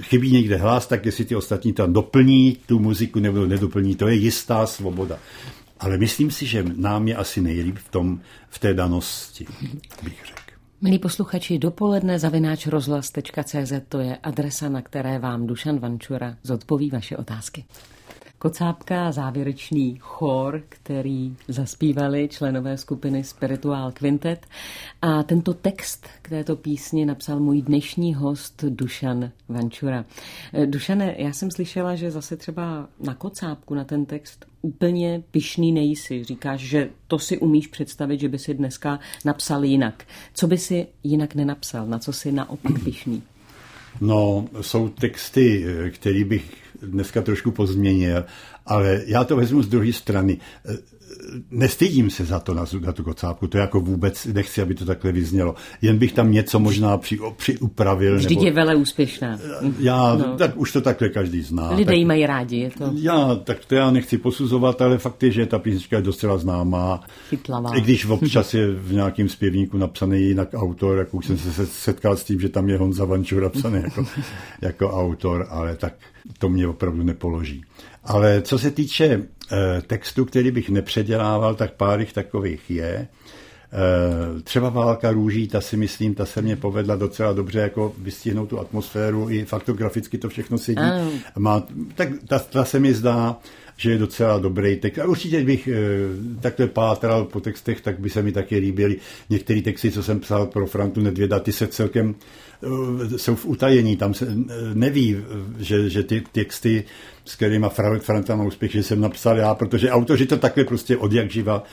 chybí 0.00 0.32
někde 0.32 0.56
hlas, 0.56 0.86
tak 0.86 1.06
jestli 1.06 1.24
ty 1.24 1.36
ostatní 1.36 1.72
tam 1.72 1.92
doplní 1.92 2.56
tu 2.66 2.78
muziku 2.78 3.18
nebo 3.18 3.46
nedoplní, 3.46 3.94
to 3.96 4.08
je 4.08 4.14
jistá 4.14 4.66
svoboda. 4.66 5.18
Ale 5.80 5.98
myslím 5.98 6.30
si, 6.30 6.46
že 6.46 6.64
nám 6.76 7.08
je 7.08 7.16
asi 7.16 7.40
nejlíp 7.40 7.78
v, 7.78 7.88
tom, 7.88 8.20
v 8.48 8.58
té 8.58 8.74
danosti, 8.74 9.46
bych 10.02 10.24
řekl. 10.26 10.47
Milí 10.80 10.98
posluchači, 10.98 11.58
dopoledne 11.58 12.18
zavináč 12.18 12.66
rozhlas.cz 12.66 13.72
to 13.88 13.98
je 13.98 14.16
adresa, 14.16 14.68
na 14.68 14.82
které 14.82 15.18
vám 15.18 15.46
Dušan 15.46 15.78
Vančura 15.78 16.36
zodpoví 16.42 16.90
vaše 16.90 17.16
otázky. 17.16 17.64
Kocápka, 18.40 19.12
závěrečný 19.12 19.96
chor, 20.00 20.62
který 20.68 21.36
zaspívali 21.48 22.28
členové 22.28 22.76
skupiny 22.76 23.24
Spiritual 23.24 23.92
Quintet. 23.92 24.46
A 25.02 25.22
tento 25.22 25.54
text 25.54 26.06
k 26.22 26.28
této 26.28 26.56
písni 26.56 27.06
napsal 27.06 27.40
můj 27.40 27.62
dnešní 27.62 28.14
host 28.14 28.64
Dušan 28.68 29.30
Vančura. 29.48 30.04
Dušane, 30.66 31.14
já 31.18 31.32
jsem 31.32 31.50
slyšela, 31.50 31.94
že 31.94 32.10
zase 32.10 32.36
třeba 32.36 32.88
na 33.00 33.14
Kocápku, 33.14 33.74
na 33.74 33.84
ten 33.84 34.06
text 34.06 34.46
úplně 34.62 35.22
pišný 35.30 35.72
nejsi. 35.72 36.24
Říkáš, 36.24 36.60
že 36.60 36.90
to 37.06 37.18
si 37.18 37.38
umíš 37.38 37.66
představit, 37.66 38.20
že 38.20 38.28
by 38.28 38.38
si 38.38 38.54
dneska 38.54 38.98
napsal 39.24 39.64
jinak. 39.64 40.04
Co 40.34 40.46
by 40.46 40.58
si 40.58 40.86
jinak 41.04 41.34
nenapsal? 41.34 41.86
Na 41.86 41.98
co 41.98 42.12
si 42.12 42.32
naopak 42.32 42.84
pišný? 42.84 43.22
No, 44.00 44.48
jsou 44.60 44.88
texty, 44.88 45.64
které 45.90 46.24
bych 46.24 46.67
dneska 46.82 47.22
trošku 47.22 47.50
pozměnil, 47.50 48.24
ale 48.66 49.02
já 49.06 49.24
to 49.24 49.36
vezmu 49.36 49.62
z 49.62 49.68
druhé 49.68 49.92
strany 49.92 50.38
nestydím 51.50 52.10
se 52.10 52.24
za 52.24 52.40
to 52.40 52.54
na, 52.54 52.64
na 52.80 52.92
tu 52.92 53.04
kocápku, 53.04 53.46
to 53.46 53.58
jako 53.58 53.80
vůbec 53.80 54.26
nechci, 54.26 54.62
aby 54.62 54.74
to 54.74 54.84
takhle 54.84 55.12
vyznělo. 55.12 55.54
Jen 55.82 55.98
bych 55.98 56.12
tam 56.12 56.32
něco 56.32 56.58
možná 56.58 56.98
při, 56.98 57.18
přiupravil. 57.36 58.16
Vždyť 58.16 58.38
nebo... 58.38 58.46
je 58.46 58.52
vele 58.52 58.76
úspěšná. 58.76 59.38
Já, 59.78 60.14
no. 60.14 60.36
tak 60.36 60.56
už 60.56 60.72
to 60.72 60.80
takhle 60.80 61.08
každý 61.08 61.42
zná. 61.42 61.70
Lidé 61.70 61.84
tak, 61.84 61.96
ji 61.96 62.04
mají 62.04 62.26
rádi, 62.26 62.56
je 62.56 62.70
to. 62.70 62.90
Já, 62.94 63.34
tak 63.44 63.64
to 63.64 63.74
já 63.74 63.90
nechci 63.90 64.18
posuzovat, 64.18 64.82
ale 64.82 64.98
fakt 64.98 65.22
je, 65.22 65.30
že 65.30 65.46
ta 65.46 65.58
písnička 65.58 65.96
je 65.96 66.02
docela 66.02 66.38
známá. 66.38 67.00
Chytlavá. 67.28 67.76
I 67.76 67.80
když 67.80 68.06
občas 68.06 68.54
je 68.54 68.70
v 68.70 68.92
nějakém 68.92 69.28
zpěvníku 69.28 69.78
napsaný 69.78 70.20
jinak 70.20 70.48
autor, 70.54 70.98
jako 70.98 71.16
už 71.16 71.26
jsem 71.26 71.38
se 71.38 71.66
setkal 71.66 72.16
s 72.16 72.24
tím, 72.24 72.40
že 72.40 72.48
tam 72.48 72.68
je 72.68 72.78
Honza 72.78 73.04
Vančura 73.04 73.48
napsaný 73.48 73.82
jako, 73.82 74.06
jako 74.62 74.90
autor, 74.90 75.46
ale 75.50 75.76
tak 75.76 75.94
to 76.38 76.48
mě 76.48 76.68
opravdu 76.68 77.02
nepoloží. 77.02 77.64
Ale 78.04 78.42
co 78.42 78.58
se 78.58 78.70
týče 78.70 79.04
e, 79.04 79.22
textu, 79.82 80.24
který 80.24 80.50
bych 80.50 80.70
nepředělával, 80.70 81.54
tak 81.54 81.72
pár 81.72 82.00
jich 82.00 82.12
takových 82.12 82.70
je. 82.70 82.92
E, 82.92 83.08
třeba 84.42 84.68
Válka 84.68 85.10
růží, 85.10 85.48
ta 85.48 85.60
si 85.60 85.76
myslím, 85.76 86.14
ta 86.14 86.26
se 86.26 86.42
mě 86.42 86.56
povedla 86.56 86.96
docela 86.96 87.32
dobře 87.32 87.58
jako 87.58 87.94
vystihnout 87.98 88.48
tu 88.48 88.60
atmosféru, 88.60 89.30
i 89.30 89.44
faktograficky 89.44 90.18
to 90.18 90.28
všechno 90.28 90.58
sedí. 90.58 90.82
Má, 91.38 91.62
tak 91.94 92.08
ta, 92.28 92.38
ta 92.38 92.64
se 92.64 92.80
mi 92.80 92.94
zdá, 92.94 93.36
že 93.78 93.90
je 93.90 93.98
docela 93.98 94.38
dobrý 94.38 94.76
text. 94.76 94.98
A 94.98 95.06
určitě 95.06 95.44
bych 95.44 95.68
e, 95.68 95.72
takhle 96.40 96.66
pátral 96.66 97.24
po 97.24 97.40
textech, 97.40 97.80
tak 97.80 98.00
by 98.00 98.10
se 98.10 98.22
mi 98.22 98.32
taky 98.32 98.58
líbily 98.58 98.96
některé 99.30 99.62
texty, 99.62 99.90
co 99.90 100.02
jsem 100.02 100.20
psal 100.20 100.46
pro 100.46 100.66
Frantu 100.66 101.00
Nedvěda, 101.00 101.40
ty 101.40 101.52
se 101.52 101.66
celkem 101.66 102.14
jsou 103.16 103.34
v 103.34 103.46
utajení, 103.46 103.96
tam 103.96 104.14
se 104.14 104.26
neví, 104.74 105.16
že, 105.58 105.90
že 105.90 106.02
ty 106.02 106.22
texty 106.32 106.84
s 107.24 107.34
kterými 107.34 107.66
Franta 107.98 108.36
má 108.36 108.44
úspěch, 108.44 108.72
že 108.72 108.82
jsem 108.82 109.00
napsal 109.00 109.38
já, 109.38 109.54
protože 109.54 109.90
autoři 109.90 110.26
to 110.26 110.36
takhle 110.36 110.64
prostě 110.64 110.96
od 110.96 111.12
jak 111.12 111.30
živa 111.30 111.64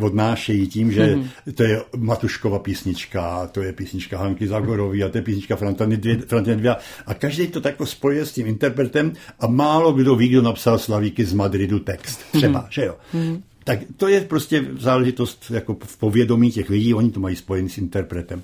odnášejí 0.00 0.66
tím, 0.66 0.92
že 0.92 1.16
mm-hmm. 1.16 1.52
to 1.54 1.62
je 1.62 1.82
Matuškova 1.96 2.58
písnička, 2.58 3.46
to 3.46 3.62
je 3.62 3.72
písnička 3.72 4.18
Hanky 4.18 4.46
Zagorový 4.46 5.04
a 5.04 5.08
to 5.08 5.18
je 5.18 5.22
písnička 5.22 5.56
Franta 5.56 5.86
Nedvěda. 5.86 6.76
A 7.06 7.14
každý 7.14 7.46
to 7.46 7.60
takto 7.60 7.86
spojuje 7.86 8.26
s 8.26 8.32
tím 8.32 8.46
interpretem 8.46 9.12
a 9.40 9.46
málo 9.46 9.92
kdo 9.92 10.16
ví, 10.16 10.28
kdo 10.28 10.42
napsal 10.42 10.78
Slavíky 10.78 11.24
z 11.24 11.32
Madridu 11.32 11.78
text. 11.78 12.20
Třeba, 12.32 12.60
mm-hmm. 12.60 12.70
že 12.70 12.84
jo. 12.84 12.96
Mm-hmm. 13.14 13.40
Tak 13.64 13.78
to 13.96 14.08
je 14.08 14.20
prostě 14.20 14.64
záležitost 14.78 15.50
jako 15.50 15.76
v 15.84 15.96
povědomí 15.96 16.50
těch 16.50 16.70
lidí, 16.70 16.94
oni 16.94 17.10
to 17.10 17.20
mají 17.20 17.36
spojený 17.36 17.68
s 17.68 17.78
interpretem. 17.78 18.42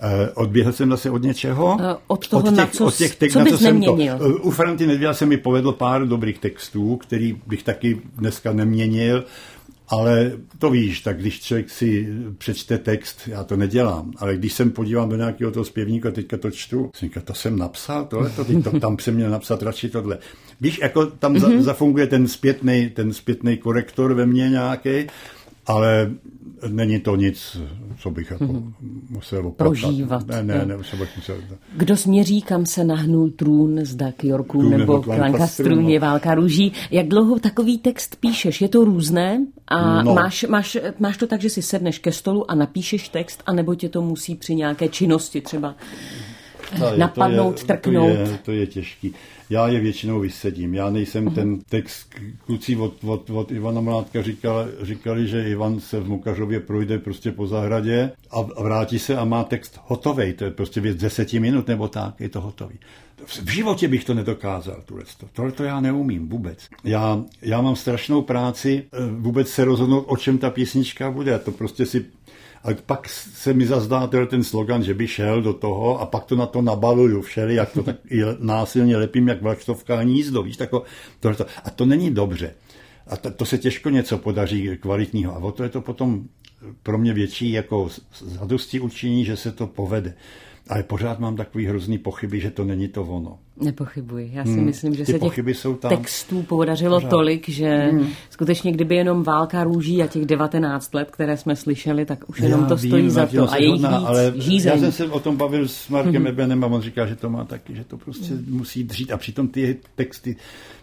Eh, 0.00 0.30
odběhl 0.34 0.72
jsem 0.72 0.90
zase 0.90 1.10
od 1.10 1.22
něčeho. 1.22 1.76
Eh, 1.80 1.96
od 2.06 2.28
toho, 2.28 2.42
od 2.42 2.48
těch, 2.48 2.58
na 2.58 2.66
co, 2.66 2.86
od 2.86 2.94
těch, 2.94 3.16
co 3.32 3.38
na 3.38 3.44
co 3.44 3.58
jsem 3.58 3.82
to, 3.82 3.96
eh, 4.00 4.16
U 4.24 4.50
Franty 4.50 4.86
Nedvěda 4.86 5.14
se 5.14 5.26
mi 5.26 5.36
povedl 5.36 5.72
pár 5.72 6.08
dobrých 6.08 6.38
textů, 6.38 6.96
který 6.96 7.40
bych 7.46 7.62
taky 7.62 8.00
dneska 8.16 8.52
neměnil. 8.52 9.24
Ale 9.88 10.32
to 10.58 10.70
víš, 10.70 11.00
tak 11.00 11.20
když 11.20 11.40
člověk 11.40 11.70
si 11.70 12.08
přečte 12.38 12.78
text, 12.78 13.20
já 13.26 13.44
to 13.44 13.56
nedělám, 13.56 14.12
ale 14.16 14.36
když 14.36 14.52
jsem 14.52 14.70
podívám 14.70 15.08
do 15.08 15.16
nějakého 15.16 15.50
toho 15.50 15.64
zpěvníka, 15.64 16.10
teďka 16.10 16.36
to 16.36 16.50
čtu, 16.50 16.90
jsem 16.94 17.08
říkal, 17.08 17.22
to 17.22 17.34
jsem 17.34 17.58
napsal, 17.58 18.04
tohle, 18.04 18.30
to, 18.30 18.44
to, 18.62 18.80
tam 18.80 18.98
jsem 18.98 19.14
měl 19.14 19.30
napsat 19.30 19.62
radši 19.62 19.88
tohle. 19.88 20.18
Víš, 20.60 20.78
jako 20.82 21.06
tam 21.06 21.34
mm-hmm. 21.34 21.56
za, 21.56 21.62
zafunguje 21.62 22.06
ten 22.06 22.28
zpětný, 22.28 22.90
ten 22.90 23.12
zpětný 23.12 23.56
korektor 23.56 24.14
ve 24.14 24.26
mně 24.26 24.50
nějaký, 24.50 25.06
ale 25.66 26.10
není 26.68 27.00
to 27.00 27.16
nic, 27.16 27.56
co 27.98 28.10
bych 28.10 28.30
jako 28.30 28.44
mm-hmm. 28.44 28.72
musel 29.10 29.46
opravdu. 29.46 29.80
Prožívat. 29.80 30.26
Ne, 30.26 30.42
ne, 30.42 30.66
ne, 30.66 30.84
se 30.84 30.96
bych 30.96 31.16
musel. 31.16 31.36
Kdo 31.76 31.96
směří, 31.96 32.42
kam 32.42 32.66
se 32.66 32.84
nahnul 32.84 33.30
trůn, 33.30 33.80
zda 33.82 34.12
k 34.12 34.24
Yorku 34.24 34.58
trůn 34.58 34.78
nebo 34.78 35.02
k 35.02 35.06
Lancasteru, 35.06 35.88
je 35.88 36.00
válka 36.00 36.34
růží. 36.34 36.72
Jak 36.90 37.08
dlouho 37.08 37.38
takový 37.38 37.78
text 37.78 38.16
píšeš? 38.16 38.60
Je 38.60 38.68
to 38.68 38.84
různé? 38.84 39.46
A 39.68 40.02
no. 40.02 40.14
máš, 40.14 40.44
máš, 40.48 40.76
máš 40.98 41.16
to 41.16 41.26
tak, 41.26 41.40
že 41.40 41.50
si 41.50 41.62
sedneš 41.62 41.98
ke 41.98 42.12
stolu 42.12 42.50
a 42.50 42.54
napíšeš 42.54 43.08
text, 43.08 43.42
anebo 43.46 43.74
tě 43.74 43.88
to 43.88 44.02
musí 44.02 44.34
při 44.34 44.54
nějaké 44.54 44.88
činnosti 44.88 45.40
třeba 45.40 45.74
no, 46.80 46.96
napadnout, 46.96 47.58
je, 47.58 47.64
trknout? 47.66 48.16
To 48.16 48.20
je, 48.20 48.38
to 48.44 48.52
je 48.52 48.66
těžký 48.66 49.14
já 49.50 49.68
je 49.68 49.80
většinou 49.80 50.20
vysedím. 50.20 50.74
Já 50.74 50.90
nejsem 50.90 51.26
uh-huh. 51.26 51.34
ten 51.34 51.60
text, 51.60 52.14
kluci 52.46 52.76
od, 52.76 53.04
od, 53.04 53.30
od 53.30 53.50
Ivana 53.50 53.80
Mládka 53.80 54.22
říkal, 54.22 54.66
říkali, 54.82 55.28
že 55.28 55.48
Ivan 55.48 55.80
se 55.80 56.00
v 56.00 56.08
Mukařově 56.08 56.60
projde 56.60 56.98
prostě 56.98 57.32
po 57.32 57.46
zahradě 57.46 58.10
a 58.30 58.40
vrátí 58.62 58.98
se 58.98 59.16
a 59.16 59.24
má 59.24 59.44
text 59.44 59.80
hotový. 59.86 60.32
To 60.32 60.44
je 60.44 60.50
prostě 60.50 60.80
věc 60.80 60.96
deseti 60.96 61.40
minut 61.40 61.68
nebo 61.68 61.88
tak, 61.88 62.20
je 62.20 62.28
to 62.28 62.40
hotový. 62.40 62.78
V 63.26 63.50
životě 63.50 63.88
bych 63.88 64.04
to 64.04 64.14
nedokázal, 64.14 64.82
tohle. 64.84 65.04
Tohle 65.32 65.52
to 65.52 65.64
já 65.64 65.80
neumím 65.80 66.28
vůbec. 66.28 66.58
Já, 66.84 67.24
já 67.42 67.60
mám 67.60 67.76
strašnou 67.76 68.22
práci 68.22 68.84
eh, 68.92 68.96
vůbec 69.10 69.48
se 69.48 69.64
rozhodnout, 69.64 70.04
o 70.08 70.16
čem 70.16 70.38
ta 70.38 70.50
písnička 70.50 71.10
bude. 71.10 71.38
To 71.38 71.52
prostě 71.52 71.86
si 71.86 72.06
a 72.64 72.68
pak 72.86 73.08
se 73.08 73.52
mi 73.52 73.66
zazdá 73.66 74.06
ten 74.06 74.44
slogan, 74.44 74.82
že 74.82 74.94
by 74.94 75.06
šel 75.06 75.42
do 75.42 75.52
toho 75.52 76.00
a 76.00 76.06
pak 76.06 76.24
to 76.24 76.36
na 76.36 76.46
to 76.46 76.62
nabaluju 76.62 77.22
všeli, 77.22 77.54
jak 77.54 77.72
to 77.72 77.82
tak 77.82 77.96
násilně 78.38 78.96
lepím, 78.96 79.28
jak 79.28 79.42
vlaštovka 79.42 79.98
ani 79.98 80.14
jízdo, 80.14 80.42
víš, 80.42 80.56
tako, 80.56 80.82
tohleto. 81.20 81.46
A 81.64 81.70
to 81.70 81.86
není 81.86 82.10
dobře. 82.10 82.54
A 83.06 83.16
to, 83.16 83.30
to 83.30 83.44
se 83.44 83.58
těžko 83.58 83.90
něco 83.90 84.18
podaří 84.18 84.78
kvalitního. 84.80 85.36
A 85.36 85.38
o 85.38 85.52
to 85.52 85.62
je 85.62 85.68
to 85.68 85.80
potom 85.80 86.24
pro 86.82 86.98
mě 86.98 87.12
větší 87.12 87.52
jako 87.52 87.88
zadosti 88.20 88.80
učiní, 88.80 89.24
že 89.24 89.36
se 89.36 89.52
to 89.52 89.66
povede. 89.66 90.14
Ale 90.68 90.82
pořád 90.82 91.18
mám 91.18 91.36
takový 91.36 91.66
hrozný 91.66 91.98
pochyby, 91.98 92.40
že 92.40 92.50
to 92.50 92.64
není 92.64 92.88
to 92.88 93.02
ono. 93.02 93.38
Nepochybuji. 93.60 94.30
Já 94.32 94.44
si 94.44 94.50
hmm. 94.50 94.64
myslím, 94.64 94.94
že 94.94 95.04
Ty 95.04 95.12
se 95.12 95.18
těch 95.18 95.38
jsou 95.38 95.74
tam. 95.74 95.90
textů 95.96 96.42
podařilo 96.42 96.96
pořád. 96.96 97.08
tolik, 97.08 97.48
že 97.48 97.66
hmm. 97.66 98.08
skutečně 98.30 98.72
kdyby 98.72 98.96
jenom 98.96 99.22
válka 99.22 99.64
růží 99.64 100.02
a 100.02 100.06
těch 100.06 100.26
19 100.26 100.94
let, 100.94 101.10
které 101.10 101.36
jsme 101.36 101.56
slyšeli, 101.56 102.04
tak 102.06 102.28
už 102.28 102.40
jenom 102.40 102.60
já 102.60 102.66
to 102.66 102.76
vím, 102.76 102.90
stojí 102.90 103.10
za 103.10 103.26
to. 103.26 103.52
A 103.52 103.56
jejich 103.56 103.74
víc, 103.74 103.84
ale 103.84 104.32
žízeň. 104.36 104.72
Já 104.72 104.78
jsem 104.78 104.92
se 104.92 105.06
o 105.06 105.20
tom 105.20 105.36
bavil 105.36 105.68
s 105.68 105.88
Markem 105.88 106.14
hmm. 106.14 106.26
Ebenem 106.26 106.64
a 106.64 106.66
on 106.66 106.80
říká, 106.80 107.06
že 107.06 107.16
to 107.16 107.30
má 107.30 107.44
taky, 107.44 107.74
že 107.74 107.84
to 107.84 107.96
prostě 107.96 108.34
hmm. 108.34 108.44
musí 108.48 108.84
dřít. 108.84 109.12
A 109.12 109.16
přitom 109.16 109.48
ty 109.48 109.76
texty 109.94 110.36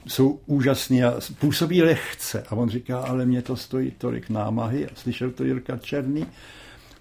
jsou 0.08 0.39
úžasné 0.46 1.04
a 1.04 1.13
působí 1.39 1.84
lehce. 1.84 2.44
A 2.50 2.56
on 2.56 2.70
říká, 2.70 3.00
ale 3.00 3.26
mě 3.26 3.41
to 3.41 3.56
stojí 3.56 3.91
tolik 3.98 4.30
námahy. 4.30 4.86
A 4.86 4.89
slyšel 4.96 5.32
to 5.32 5.44
Jirka 5.44 5.78
Černý 5.78 6.26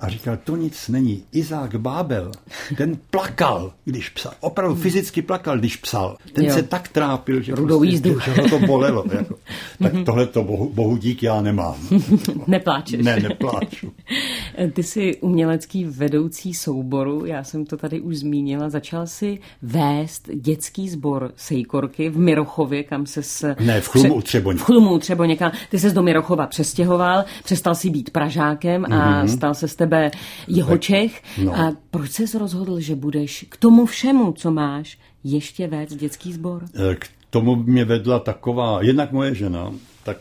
a 0.00 0.08
říkal, 0.08 0.38
to 0.44 0.56
nic 0.56 0.88
není. 0.88 1.22
Izák 1.32 1.76
Bábel, 1.76 2.32
ten 2.76 2.98
plakal, 3.10 3.72
když 3.84 4.08
psal. 4.08 4.32
Opravdu 4.40 4.74
fyzicky 4.74 5.22
plakal, 5.22 5.58
když 5.58 5.76
psal. 5.76 6.16
Ten 6.32 6.44
jo. 6.44 6.54
se 6.54 6.62
tak 6.62 6.88
trápil, 6.88 7.42
že, 7.42 7.52
prostě, 7.52 8.14
že 8.24 8.42
ho 8.42 8.48
to 8.48 8.58
bolelo. 8.58 9.04
Jako. 9.12 9.34
Tak 9.82 9.92
mhm. 9.92 10.04
tohle 10.04 10.26
to 10.26 10.44
bohu, 10.44 10.70
bohu 10.74 10.96
dík 10.96 11.22
já 11.22 11.40
nemám. 11.40 11.74
Nepláčeš. 12.46 13.04
Ne, 13.04 13.20
nepláču. 13.20 13.92
Ty 14.72 14.82
jsi 14.82 15.16
umělecký 15.16 15.84
vedoucí 15.84 16.54
souboru, 16.54 17.26
já 17.26 17.44
jsem 17.44 17.64
to 17.64 17.76
tady 17.76 18.00
už 18.00 18.16
zmínila, 18.16 18.70
začal 18.70 19.06
si 19.06 19.38
vést 19.62 20.28
dětský 20.34 20.88
sbor 20.88 21.32
Sejkorky 21.36 22.08
v 22.08 22.18
Mirochově, 22.18 22.82
kam 22.82 23.06
se 23.06 23.22
s... 23.22 23.54
Ne, 23.60 23.80
v 23.80 23.88
Chlumu 23.88 24.14
u 24.14 24.22
Třeboně. 24.22 24.58
V 24.58 24.62
Chlumu 24.62 24.98
Třeboněka. 24.98 25.52
Ty 25.70 25.78
se 25.78 25.90
do 25.90 26.02
Mirochova 26.02 26.46
přestěhoval, 26.46 27.24
přestal 27.44 27.74
si 27.74 27.90
být 27.90 28.10
Pražákem 28.10 28.84
a 28.84 28.88
mm-hmm. 28.88 29.28
stal 29.28 29.54
se 29.54 29.68
z 29.68 29.74
tebe 29.74 29.89
tebe 29.90 30.10
jeho 30.48 30.78
Čech. 30.78 31.22
No. 31.44 31.58
A 31.60 31.76
proč 31.90 32.10
jsi 32.10 32.38
rozhodl, 32.38 32.80
že 32.80 32.94
budeš 32.94 33.46
k 33.48 33.56
tomu 33.56 33.86
všemu, 33.86 34.32
co 34.32 34.50
máš, 34.50 34.98
ještě 35.24 35.66
vést 35.66 35.94
dětský 35.94 36.32
sbor? 36.32 36.64
Eh, 36.74 36.94
k 36.94 37.08
tomu 37.30 37.56
mě 37.56 37.84
vedla 37.84 38.18
taková, 38.18 38.82
jednak 38.82 39.12
moje 39.12 39.34
žena, 39.34 39.72
tak 40.02 40.16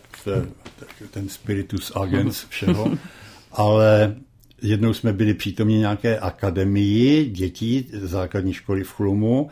ten 1.12 1.30
spiritus 1.30 1.92
agens 1.96 2.46
všeho, 2.50 2.92
ale 3.52 4.16
jednou 4.62 4.94
jsme 4.94 5.14
byli 5.14 5.34
přítomni 5.34 5.78
nějaké 5.78 6.20
akademii 6.20 7.30
dětí 7.30 7.88
základní 7.94 8.54
školy 8.54 8.84
v 8.84 8.92
Chlumu 8.92 9.50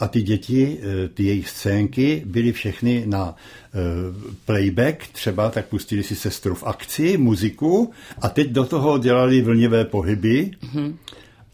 a 0.00 0.08
ty 0.08 0.22
děti, 0.22 0.78
eh, 0.82 1.08
ty 1.08 1.24
jejich 1.24 1.48
scénky 1.48 2.22
byly 2.26 2.52
všechny 2.52 3.02
na 3.06 3.34
eh, 3.34 3.78
playback, 4.44 5.06
třeba 5.06 5.50
tak 5.50 5.66
pustili 5.66 6.02
si 6.02 6.16
sestru 6.16 6.54
v 6.54 6.64
akci, 6.64 7.16
muziku 7.16 7.90
a 8.22 8.28
teď 8.28 8.48
do 8.48 8.64
toho 8.64 8.98
dělali 8.98 9.42
vlnivé 9.42 9.84
pohyby. 9.84 10.50
Mm-hmm. 10.62 10.94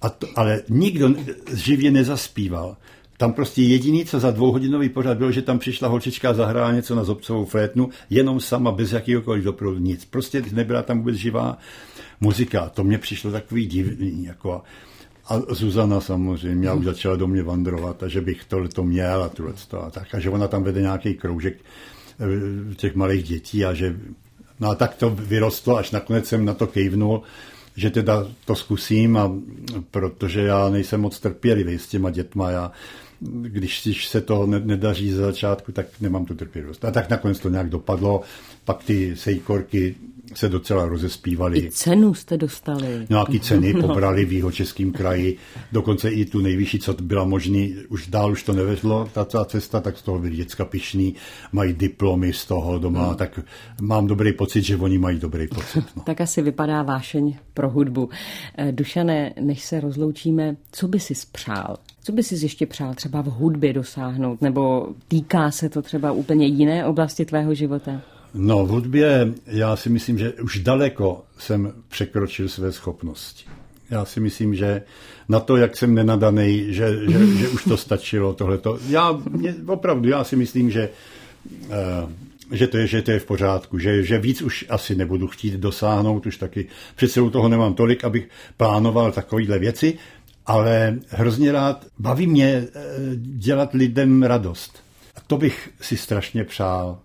A 0.02 0.08
to, 0.08 0.26
ale 0.36 0.62
nikdo 0.68 1.14
živě 1.54 1.90
nezaspíval. 1.90 2.76
Tam 3.18 3.32
prostě 3.32 3.62
jediný, 3.62 4.04
co 4.04 4.20
za 4.20 4.30
dvouhodinový 4.30 4.88
pořad 4.88 5.18
bylo, 5.18 5.32
že 5.32 5.42
tam 5.42 5.58
přišla 5.58 5.88
holčička 5.88 6.30
a 6.30 6.34
zahrála 6.34 6.72
něco 6.72 6.94
na 6.94 7.04
zobcovou 7.04 7.44
flétnu, 7.44 7.90
jenom 8.10 8.40
sama, 8.40 8.72
bez 8.72 8.92
jakýhokoliv 8.92 9.44
doprovodu, 9.44 9.80
nic. 9.80 10.04
Prostě 10.04 10.42
nebyla 10.52 10.82
tam 10.82 10.98
vůbec 10.98 11.16
živá 11.16 11.58
muzika. 12.20 12.68
To 12.68 12.84
mě 12.84 12.98
přišlo 12.98 13.30
takový 13.30 13.66
divný. 13.66 14.24
Jako, 14.24 14.52
a 14.52 14.62
Zuzana 15.50 16.00
samozřejmě, 16.00 16.68
já 16.68 16.74
už 16.74 16.84
začala 16.84 17.16
do 17.16 17.26
mě 17.26 17.42
vandrovat, 17.42 18.02
a 18.02 18.08
že 18.08 18.20
bych 18.20 18.44
to 18.72 18.82
měl 18.82 19.22
a 19.22 19.28
tohle 19.28 19.52
a 19.80 19.90
tak. 19.90 20.14
A 20.14 20.20
že 20.20 20.30
ona 20.30 20.48
tam 20.48 20.62
vede 20.62 20.80
nějaký 20.80 21.14
kroužek 21.14 21.56
eh, 22.20 22.74
těch 22.74 22.94
malých 22.94 23.24
dětí 23.24 23.64
a 23.64 23.74
že 23.74 23.96
No 24.60 24.70
a 24.70 24.74
tak 24.74 24.94
to 24.94 25.10
vyrostlo, 25.10 25.76
až 25.76 25.90
nakonec 25.90 26.26
jsem 26.26 26.44
na 26.44 26.54
to 26.54 26.66
kejvnul, 26.66 27.22
že 27.76 27.90
teda 27.90 28.26
to 28.44 28.54
zkusím, 28.54 29.16
a 29.16 29.32
protože 29.90 30.40
já 30.40 30.68
nejsem 30.68 31.00
moc 31.00 31.20
trpělivý 31.20 31.78
s 31.78 31.86
těma 31.86 32.10
dětma. 32.10 32.50
Já, 32.50 32.72
když 33.42 34.08
se 34.08 34.20
to 34.20 34.46
nedaří 34.46 35.12
za 35.12 35.22
začátku, 35.22 35.72
tak 35.72 35.86
nemám 36.00 36.24
tu 36.24 36.34
trpělivost. 36.34 36.84
A 36.84 36.90
tak 36.90 37.10
nakonec 37.10 37.38
to 37.38 37.48
nějak 37.48 37.68
dopadlo. 37.68 38.22
Pak 38.64 38.84
ty 38.84 39.16
sejkorky 39.16 39.94
se 40.36 40.48
docela 40.48 40.86
rozespívali. 40.86 41.58
I 41.58 41.70
cenu 41.70 42.14
jste 42.14 42.36
dostali. 42.36 43.06
Nějaký 43.08 43.40
ceny 43.40 43.72
no. 43.80 43.88
pobrali 43.88 44.24
v 44.24 44.32
jeho 44.32 44.52
českém 44.52 44.92
kraji, 44.92 45.36
dokonce 45.72 46.10
i 46.10 46.24
tu 46.24 46.40
nejvyšší, 46.40 46.78
co 46.78 46.94
byla 46.94 47.24
možný, 47.24 47.74
už 47.88 48.06
dál 48.06 48.32
už 48.32 48.42
to 48.42 48.52
nevezlo, 48.52 49.08
ta, 49.12 49.24
ta 49.24 49.44
cesta, 49.44 49.80
tak 49.80 49.98
z 49.98 50.02
toho 50.02 50.18
byli 50.18 50.36
děcka 50.36 50.64
pišný, 50.64 51.14
mají 51.52 51.72
diplomy 51.72 52.32
z 52.32 52.46
toho 52.46 52.78
doma, 52.78 53.06
no. 53.06 53.14
tak 53.14 53.40
mám 53.80 54.06
dobrý 54.06 54.32
pocit, 54.32 54.62
že 54.62 54.76
oni 54.76 54.98
mají 54.98 55.18
dobrý 55.18 55.48
pocit. 55.48 55.84
No. 55.96 56.02
tak 56.06 56.20
asi 56.20 56.42
vypadá 56.42 56.82
vášeň 56.82 57.36
pro 57.54 57.70
hudbu. 57.70 58.08
Eh, 58.58 58.72
Dušané, 58.72 59.34
než 59.40 59.64
se 59.64 59.80
rozloučíme, 59.80 60.56
co 60.72 60.88
by 60.88 61.00
si 61.00 61.14
spřál? 61.14 61.76
Co 62.04 62.12
by 62.12 62.22
si 62.22 62.44
ještě 62.44 62.66
přál 62.66 62.94
třeba 62.94 63.20
v 63.22 63.26
hudbě 63.26 63.72
dosáhnout? 63.72 64.42
Nebo 64.42 64.88
týká 65.08 65.50
se 65.50 65.68
to 65.68 65.82
třeba 65.82 66.12
úplně 66.12 66.46
jiné 66.46 66.86
oblasti 66.86 67.24
tvého 67.24 67.54
života? 67.54 68.02
No, 68.36 68.66
v 68.66 68.68
hudbě 68.68 69.34
já 69.46 69.76
si 69.76 69.90
myslím, 69.90 70.18
že 70.18 70.32
už 70.32 70.58
daleko 70.58 71.24
jsem 71.38 71.72
překročil 71.88 72.48
své 72.48 72.72
schopnosti. 72.72 73.44
Já 73.90 74.04
si 74.04 74.20
myslím, 74.20 74.54
že 74.54 74.82
na 75.28 75.40
to, 75.40 75.56
jak 75.56 75.76
jsem 75.76 75.94
nenadaný, 75.94 76.66
že, 76.68 76.98
že, 77.10 77.26
že 77.38 77.48
už 77.48 77.64
to 77.64 77.76
stačilo 77.76 78.34
tohleto. 78.34 78.78
Já 78.88 79.20
mě, 79.30 79.54
opravdu, 79.66 80.08
já 80.08 80.24
si 80.24 80.36
myslím, 80.36 80.70
že, 80.70 80.88
uh, 81.68 82.10
že, 82.52 82.66
to 82.66 82.76
je, 82.76 82.86
že 82.86 83.02
to 83.02 83.10
je 83.10 83.18
v 83.18 83.26
pořádku, 83.26 83.78
že, 83.78 84.04
že 84.04 84.18
víc 84.18 84.42
už 84.42 84.64
asi 84.68 84.94
nebudu 84.94 85.26
chtít 85.26 85.54
dosáhnout, 85.54 86.26
už 86.26 86.36
taky 86.36 86.66
přece 86.96 87.20
u 87.20 87.30
toho 87.30 87.48
nemám 87.48 87.74
tolik, 87.74 88.04
abych 88.04 88.28
plánoval 88.56 89.12
takovéhle 89.12 89.58
věci, 89.58 89.98
ale 90.46 90.98
hrozně 91.08 91.52
rád, 91.52 91.86
baví 91.98 92.26
mě 92.26 92.60
uh, 92.60 92.82
dělat 93.14 93.74
lidem 93.74 94.22
radost. 94.22 94.82
A 95.16 95.20
to 95.26 95.36
bych 95.36 95.70
si 95.80 95.96
strašně 95.96 96.44
přál 96.44 96.98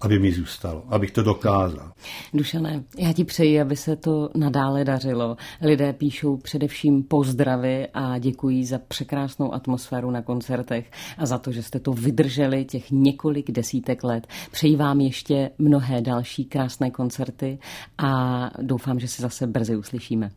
aby 0.00 0.18
mi 0.18 0.32
zůstalo, 0.32 0.84
abych 0.88 1.10
to 1.10 1.22
dokázal. 1.22 1.92
Dušané, 2.34 2.84
já 2.98 3.12
ti 3.12 3.24
přeji, 3.24 3.60
aby 3.60 3.76
se 3.76 3.96
to 3.96 4.30
nadále 4.34 4.84
dařilo. 4.84 5.36
Lidé 5.62 5.92
píšou 5.92 6.36
především 6.36 7.02
pozdravy 7.02 7.88
a 7.94 8.18
děkují 8.18 8.64
za 8.64 8.78
překrásnou 8.78 9.54
atmosféru 9.54 10.10
na 10.10 10.22
koncertech 10.22 10.90
a 11.18 11.26
za 11.26 11.38
to, 11.38 11.52
že 11.52 11.62
jste 11.62 11.80
to 11.80 11.92
vydrželi 11.92 12.64
těch 12.64 12.90
několik 12.90 13.50
desítek 13.50 14.04
let. 14.04 14.26
Přeji 14.50 14.76
vám 14.76 15.00
ještě 15.00 15.50
mnohé 15.58 16.00
další 16.00 16.44
krásné 16.44 16.90
koncerty 16.90 17.58
a 17.98 18.50
doufám, 18.62 19.00
že 19.00 19.08
se 19.08 19.22
zase 19.22 19.46
brzy 19.46 19.76
uslyšíme. 19.76 20.30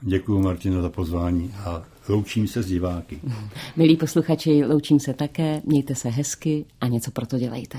Děkuji 0.00 0.42
Martino 0.42 0.82
za 0.82 0.90
pozvání 0.90 1.54
a 1.64 1.82
loučím 2.08 2.48
se 2.48 2.62
s 2.62 2.66
diváky. 2.66 3.20
Milí 3.76 3.96
posluchači, 3.96 4.64
loučím 4.64 5.00
se 5.00 5.14
také, 5.14 5.62
mějte 5.64 5.94
se 5.94 6.08
hezky 6.08 6.64
a 6.80 6.88
něco 6.88 7.10
pro 7.10 7.26
to 7.26 7.38
dělejte. 7.38 7.78